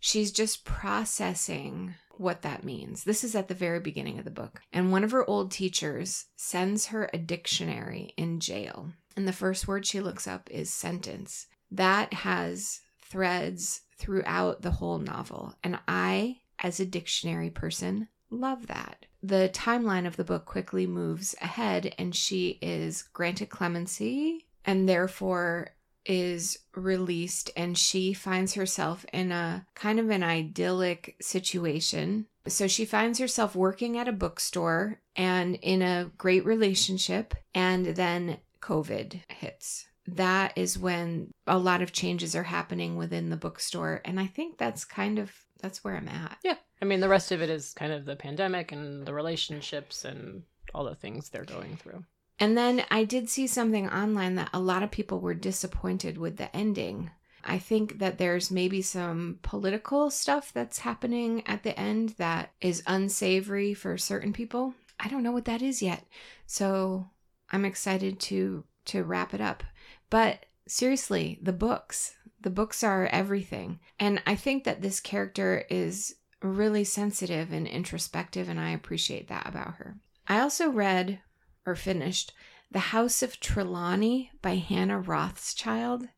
[0.00, 3.04] she's just processing what that means.
[3.04, 4.60] This is at the very beginning of the book.
[4.72, 8.92] And one of her old teachers sends her a dictionary in jail.
[9.16, 11.46] And the first word she looks up is sentence.
[11.70, 15.54] That has threads throughout the whole novel.
[15.64, 19.06] And I, as a dictionary person, love that.
[19.22, 25.70] The timeline of the book quickly moves ahead, and she is granted clemency and therefore
[26.04, 32.26] is released and she finds herself in a kind of an idyllic situation.
[32.46, 38.38] So she finds herself working at a bookstore and in a great relationship, and then
[38.66, 39.86] COVID hits.
[40.06, 44.00] That is when a lot of changes are happening within the bookstore.
[44.04, 46.38] And I think that's kind of that's where I'm at.
[46.44, 46.56] Yeah.
[46.80, 50.42] I mean, the rest of it is kind of the pandemic and the relationships and
[50.74, 52.04] all the things they're going through.
[52.38, 56.36] And then I did see something online that a lot of people were disappointed with
[56.36, 57.10] the ending.
[57.42, 62.82] I think that there's maybe some political stuff that's happening at the end that is
[62.86, 64.74] unsavory for certain people.
[65.00, 66.04] I don't know what that is yet.
[66.46, 67.08] So
[67.50, 69.64] I'm excited to to wrap it up.
[70.10, 73.80] But seriously, the books, the books are everything.
[73.98, 79.48] And I think that this character is really sensitive and introspective and I appreciate that
[79.48, 79.96] about her.
[80.28, 81.20] I also read
[81.64, 82.32] or finished
[82.70, 86.08] The House of Trelawney by Hannah Rothschild.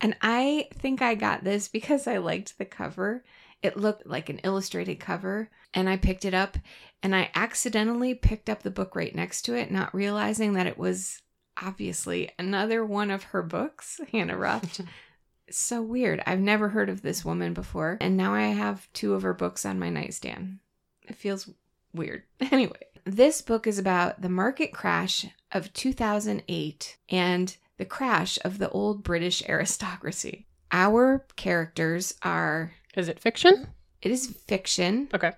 [0.00, 3.24] And I think I got this because I liked the cover.
[3.62, 6.58] It looked like an illustrated cover, and I picked it up.
[7.02, 10.78] And I accidentally picked up the book right next to it, not realizing that it
[10.78, 11.20] was
[11.60, 14.80] obviously another one of her books, Hannah Roth.
[15.50, 16.22] so weird.
[16.26, 19.66] I've never heard of this woman before, and now I have two of her books
[19.66, 20.58] on my nightstand.
[21.08, 21.48] It feels
[21.92, 22.24] weird.
[22.52, 28.70] Anyway, this book is about the market crash of 2008 and the crash of the
[28.70, 30.46] old British aristocracy.
[30.70, 32.72] Our characters are.
[32.96, 33.68] Is it fiction?
[34.00, 35.08] It is fiction.
[35.14, 35.32] Okay.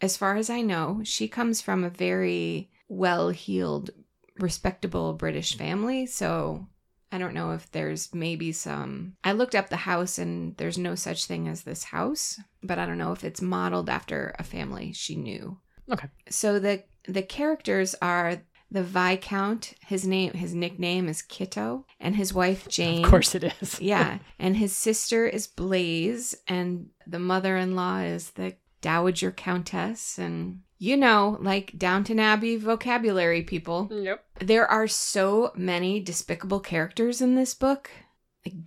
[0.00, 3.90] As far as I know, she comes from a very well heeled,
[4.38, 6.06] respectable British family.
[6.06, 6.66] So
[7.10, 9.16] I don't know if there's maybe some.
[9.24, 12.86] I looked up the house and there's no such thing as this house, but I
[12.86, 15.58] don't know if it's modeled after a family she knew.
[15.90, 16.08] Okay.
[16.28, 19.74] So the the characters are the Viscount.
[19.86, 23.04] His name, his nickname is Kitto, and his wife Jane.
[23.04, 23.80] Of course, it is.
[23.80, 30.96] yeah, and his sister is Blaise, and the mother-in-law is the Dowager Countess, and you
[30.96, 33.88] know, like Downton Abbey vocabulary people.
[33.90, 34.24] Yep.
[34.40, 37.90] There are so many despicable characters in this book.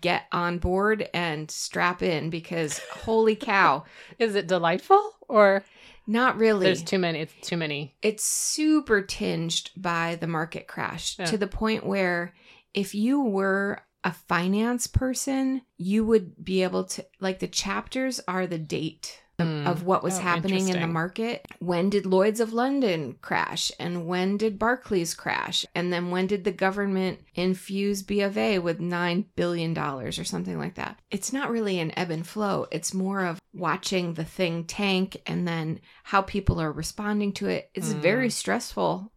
[0.02, 3.86] Get on board and strap in because holy cow.
[4.20, 5.64] Is it delightful or
[6.12, 6.66] not really?
[6.66, 7.20] There's too many.
[7.22, 7.96] It's too many.
[8.02, 11.26] It's super tinged by the market crash Yeah.
[11.26, 12.34] to the point where
[12.74, 18.48] if you were a finance person, you would be able to like the chapters are
[18.48, 19.68] the date of, Hmm.
[19.68, 21.46] of what was Oh, happening in the market.
[21.60, 23.72] When did Lloyd's of London crash?
[23.80, 25.66] And when did Barclays crash?
[25.76, 30.58] And then when did the government infuse B of A with $9 billion or something
[30.58, 31.00] like that?
[31.10, 32.68] It's not really an ebb and flow.
[32.72, 37.70] It's more of watching the thing tank and then how people are responding to it.
[37.74, 38.02] It's Mm.
[38.02, 39.12] very stressful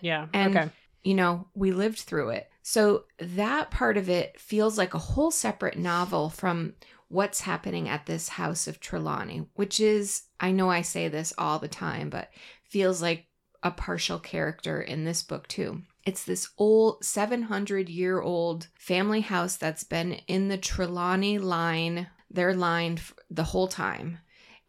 [0.00, 0.26] Yeah.
[0.34, 0.70] And- okay.
[1.04, 2.50] you know, we lived through it.
[2.62, 6.72] So that part of it feels like a whole separate novel from
[7.08, 11.58] what's happening at this house of Trelawney, which is, I know I say this all
[11.58, 12.30] the time, but
[12.64, 13.26] feels like
[13.62, 15.82] a partial character in this book too.
[16.04, 22.54] It's this old 700 year old family house that's been in the Trelawney line, their
[22.54, 22.98] line
[23.30, 24.18] the whole time.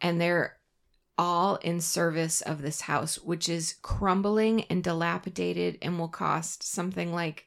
[0.00, 0.56] And they're
[1.16, 7.12] all in service of this house, which is crumbling and dilapidated and will cost something
[7.12, 7.46] like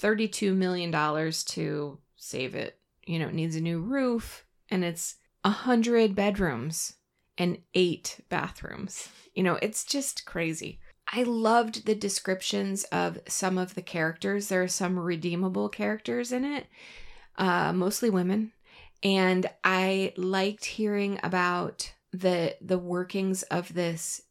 [0.00, 0.92] $32 million
[1.32, 2.78] to save it.
[3.06, 6.94] You know, it needs a new roof and it's a hundred bedrooms
[7.36, 9.08] and eight bathrooms.
[9.34, 10.80] You know, it's just crazy.
[11.12, 14.48] I loved the descriptions of some of the characters.
[14.48, 16.66] There are some redeemable characters in it,
[17.36, 18.52] uh, mostly women.
[19.02, 24.22] And I liked hearing about the the workings of this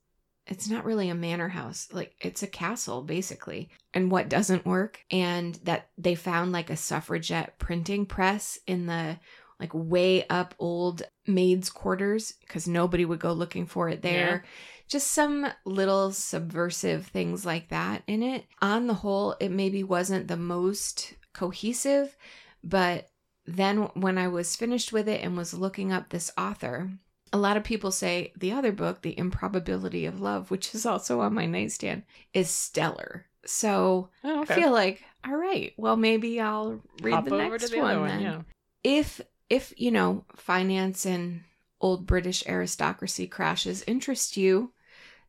[0.48, 1.88] it's not really a manor house.
[1.92, 3.70] Like it's a castle basically.
[3.94, 9.20] And what doesn't work and that they found like a suffragette printing press in the
[9.60, 14.44] like way up old maids quarters because nobody would go looking for it there.
[14.90, 18.46] Just some little subversive things like that in it.
[18.62, 22.16] On the whole it maybe wasn't the most cohesive
[22.64, 23.10] but
[23.46, 26.92] then when i was finished with it and was looking up this author
[27.34, 31.20] a lot of people say the other book, The Improbability of Love, which is also
[31.20, 32.04] on my nightstand,
[32.34, 33.26] is stellar.
[33.46, 34.54] So Oh, okay.
[34.54, 38.08] I feel like, all right, well, maybe I'll read Hop the next the one, one.
[38.08, 38.22] then.
[38.22, 38.42] Yeah.
[38.84, 39.20] If
[39.50, 41.42] if you know finance and
[41.82, 44.72] old British aristocracy crashes interest you,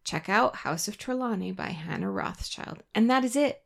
[0.04, 3.62] check out House of Trelawney by Hannah Rothschild, and that is it.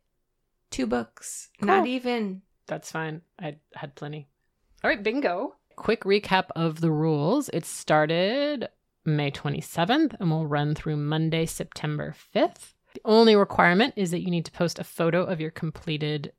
[0.71, 2.43] Two books, not even.
[2.67, 3.23] That's fine.
[3.39, 4.29] I had plenty.
[4.85, 5.57] All right, bingo.
[5.79, 7.49] Quick recap of the rules.
[7.51, 8.69] It started
[9.05, 12.75] May 27th and will run through Monday, September 5th.
[12.95, 16.33] The only requirement is that you need to post a photo of your completed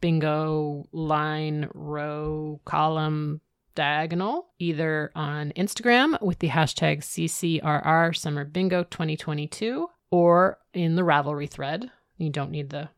[0.00, 3.42] bingo line, row, column,
[3.74, 11.48] diagonal, either on Instagram with the hashtag CCRR Summer Bingo 2022 or in the Ravelry
[11.48, 11.90] thread.
[12.16, 12.88] You don't need the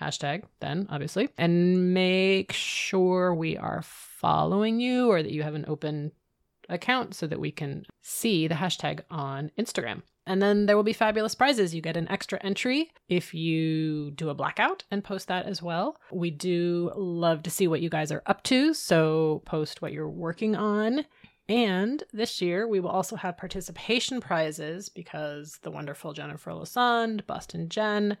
[0.00, 1.28] hashtag then, obviously.
[1.38, 6.12] And make sure we are following you or that you have an open
[6.68, 10.02] account so that we can see the hashtag on Instagram.
[10.26, 11.74] And then there will be fabulous prizes.
[11.74, 15.98] You get an extra entry if you do a blackout and post that as well.
[16.12, 20.08] We do love to see what you guys are up to, so post what you're
[20.08, 21.06] working on.
[21.48, 27.70] And this year, we will also have participation prizes because the wonderful Jennifer Lasand, Boston
[27.70, 28.18] Jen,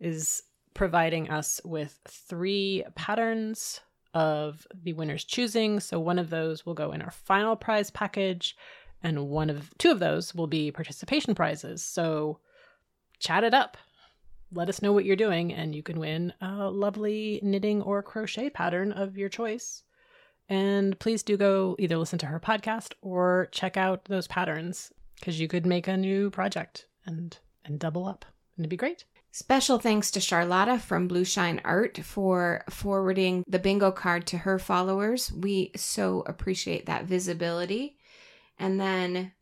[0.00, 0.42] is
[0.74, 3.80] providing us with three patterns
[4.14, 5.80] of the winner's choosing.
[5.80, 8.56] So one of those will go in our final prize package,
[9.02, 11.82] and one of two of those will be participation prizes.
[11.82, 12.40] So
[13.18, 13.76] chat it up.
[14.52, 18.50] Let us know what you're doing, and you can win a lovely knitting or crochet
[18.50, 19.84] pattern of your choice.
[20.48, 25.38] And please do go either listen to her podcast or check out those patterns because
[25.38, 28.24] you could make a new project and and double up.
[28.56, 29.04] And it'd be great.
[29.32, 34.58] Special thanks to Charlotta from Blue Shine Art for forwarding the bingo card to her
[34.58, 35.32] followers.
[35.32, 37.96] We so appreciate that visibility.
[38.58, 39.32] And then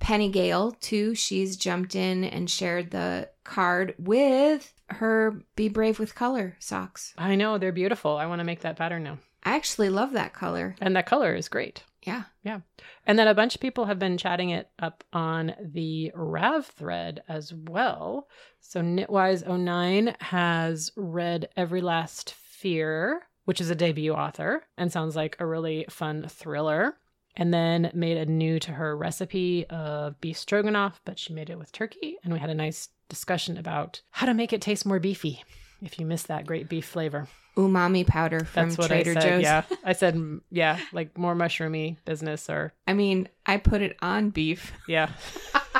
[0.00, 6.14] Penny Gale, too, she's jumped in and shared the card with her Be Brave with
[6.14, 7.14] Color socks.
[7.16, 8.16] I know they're beautiful.
[8.16, 9.18] I want to make that pattern now.
[9.44, 10.74] I actually love that color.
[10.80, 11.84] And that color is great.
[12.08, 12.22] Yeah.
[12.42, 12.60] Yeah.
[13.06, 17.22] And then a bunch of people have been chatting it up on the Rav thread
[17.28, 18.28] as well.
[18.60, 25.36] So Knitwise09 has read Every Last Fear, which is a debut author and sounds like
[25.38, 26.96] a really fun thriller.
[27.36, 31.58] And then made a new to her recipe of beef stroganoff, but she made it
[31.58, 32.16] with turkey.
[32.24, 35.44] And we had a nice discussion about how to make it taste more beefy
[35.80, 37.28] if you miss that great beef flavor
[37.58, 39.22] umami powder from That's what Trader I said.
[39.22, 39.42] Joe's.
[39.42, 44.30] Yeah, I said yeah, like more mushroomy business or I mean, I put it on
[44.30, 44.72] beef.
[44.88, 45.10] yeah.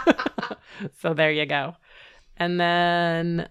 [1.01, 1.77] so there you go.
[2.37, 3.49] And then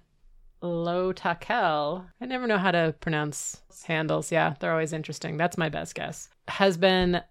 [0.62, 4.32] Lo Takel, I never know how to pronounce handles.
[4.32, 5.38] Yeah, they're always interesting.
[5.38, 6.28] That's my best guess.
[6.50, 7.22] Has been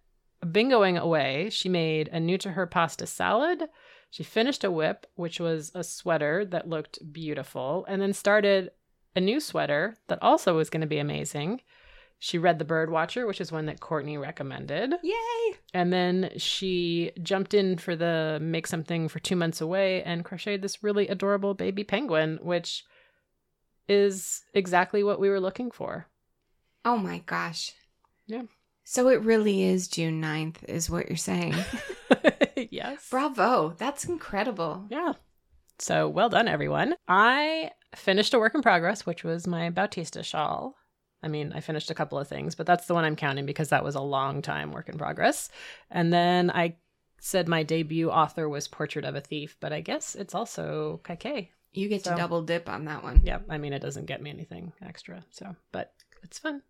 [0.43, 1.51] bingoing away.
[1.51, 3.65] She made a new to her pasta salad.
[4.11, 8.71] She finished a whip, which was a sweater that looked beautiful, and then started
[9.17, 11.63] a new sweater that also was going to be amazing.
[12.19, 14.95] She read The Bird Watcher, which is one that Courtney recommended.
[15.03, 15.57] Yay!
[15.75, 20.63] And then she jumped in for the make something for two months away and crocheted
[20.63, 22.85] this really adorable baby penguin, which
[23.89, 26.07] is exactly what we were looking for.
[26.85, 27.73] Oh my gosh.
[28.27, 28.43] Yeah.
[28.85, 31.55] So it really is June 9th, is what you're saying.
[32.71, 33.09] yes.
[33.11, 33.75] Bravo.
[33.77, 34.87] That's incredible.
[34.89, 35.15] Yeah.
[35.79, 36.95] So well done, everyone.
[37.09, 40.75] I finished a work in progress, which was my Bautista shawl.
[41.23, 43.71] I mean, I finished a couple of things, but that's the one I'm counting because
[43.71, 45.49] that was a long time work in progress.
[45.91, 46.77] And then I
[47.21, 51.49] said my debut author was Portrait of a Thief, but I guess it's also Kaikeyi.
[51.73, 53.23] You get So- to double dip on that one.
[53.25, 55.93] Yeah, I mean, it doesn't get me anything extra, so, but
[56.23, 56.63] it's fun.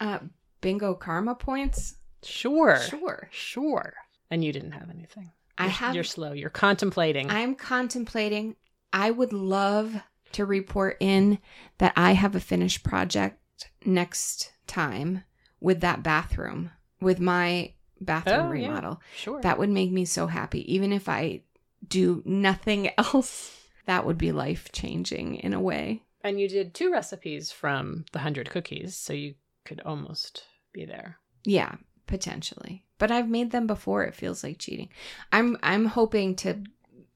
[0.00, 0.18] Uh,
[0.60, 1.96] bingo karma points?
[2.22, 2.80] Sure.
[2.80, 3.28] Sure.
[3.30, 3.94] Sure.
[4.30, 5.30] And you didn't have anything.
[5.58, 6.32] I You're- have You're slow.
[6.32, 7.30] You're contemplating.
[7.30, 8.56] I'm contemplating.
[8.92, 9.94] I would love
[10.34, 11.38] to report in
[11.78, 13.38] that I have a finished project
[13.84, 15.24] next time
[15.60, 16.70] with that bathroom,
[17.00, 18.66] with my bathroom Oh, yeah.
[18.68, 19.00] remodel.
[19.16, 19.40] sure.
[19.42, 20.72] That would make me so happy.
[20.72, 21.42] Even if I
[21.86, 26.02] do nothing else, that would be life changing in a way.
[26.22, 31.18] And you did two recipes from the 100 cookies, so you could almost be there.
[31.44, 31.74] Yeah,
[32.06, 32.84] potentially.
[32.98, 34.04] But I've made them before.
[34.04, 34.88] It feels like cheating.
[35.32, 36.62] I'm I'm hoping to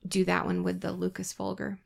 [0.07, 1.79] do that one with the Lukas Volger.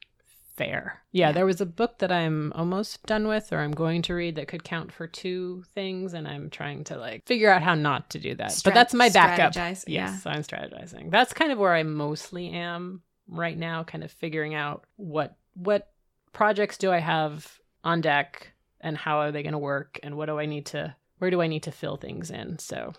[0.64, 1.00] Fair.
[1.12, 1.32] Yeah, Yeah.
[1.32, 4.46] there was a book that I'm almost done with or I'm going to read that
[4.48, 8.18] could count for two things and I'm trying to like figure out how not to
[8.18, 8.48] do that.
[8.50, 9.54] Strat- but that's my backup.
[9.86, 11.10] Yes, I'm strategizing.
[11.10, 15.88] That's kind of where I mostly am right now, kind of figuring out what what
[16.32, 18.52] projects do I have on deck
[18.82, 21.40] and how are they going to work and what do I need to where do
[21.40, 22.58] I need to fill things in?
[22.58, 22.92] So,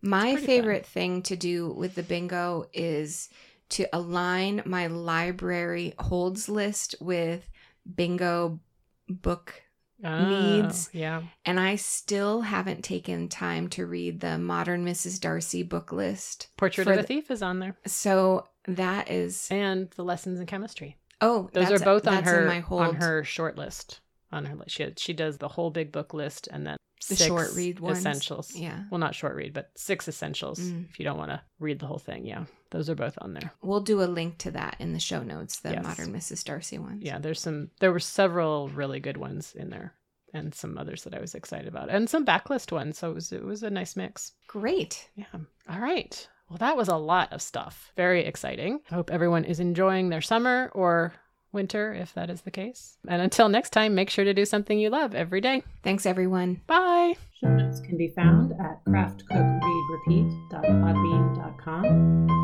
[0.00, 3.28] My favorite thing to do with the bingo is
[3.70, 7.48] to align my library holds list with
[7.94, 8.60] bingo
[9.08, 9.62] book
[10.02, 10.88] Needs.
[10.94, 11.22] Oh, yeah.
[11.44, 15.20] and I still haven't taken time to read the Modern Mrs.
[15.20, 16.48] Darcy book list.
[16.56, 20.46] Portrait of a the- Thief is on there So that is and the lessons in
[20.46, 20.96] chemistry.
[21.20, 24.00] oh, Those that's- are both on her on her short list.
[24.32, 26.76] On her list, she she does the whole big book list and then
[27.08, 27.98] The six short read ones?
[27.98, 28.54] essentials.
[28.54, 28.84] Yeah.
[28.90, 30.88] Well, not short read, but six essentials Mm.
[30.88, 32.24] if you don't want to read the whole thing.
[32.24, 32.44] Yeah.
[32.70, 33.52] Those are both on there.
[33.62, 35.82] We'll do a link to that in the show notes, the Yes.
[35.84, 36.44] modern Mrs.
[36.44, 37.02] Darcy ones.
[37.02, 37.70] Yeah, there's some.
[37.80, 39.94] There were several really good ones in there,
[40.32, 42.98] and some others that I was excited about, and some backlist ones.
[42.98, 44.32] So it was it was a nice mix.
[44.46, 45.08] Great.
[45.14, 45.24] Yeah.
[45.68, 46.28] All right.
[46.48, 47.92] Well, that was a lot of stuff.
[47.96, 48.80] Very exciting.
[48.90, 51.12] I hope everyone is enjoying their summer or
[51.52, 52.96] winter, if that is the case.
[53.08, 55.62] And until next time, make sure to do something you love every day.
[55.82, 56.60] Thanks, everyone.
[56.66, 57.14] Bye.
[57.40, 61.84] Show notes can be found at craftcookreadrepeat.podbean.com.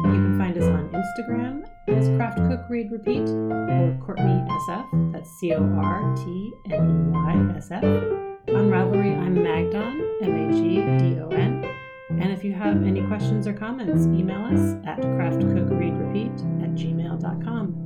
[0.07, 5.13] You can find us on Instagram as Craft Cook Read Repeat or Courtney SF.
[5.13, 7.85] That's C O R T N E Y S F.
[7.85, 11.65] On Ravelry, I'm Magdon, M A G D O N.
[12.09, 17.86] And if you have any questions or comments, email us at craftcookreadrepeat at gmail.com.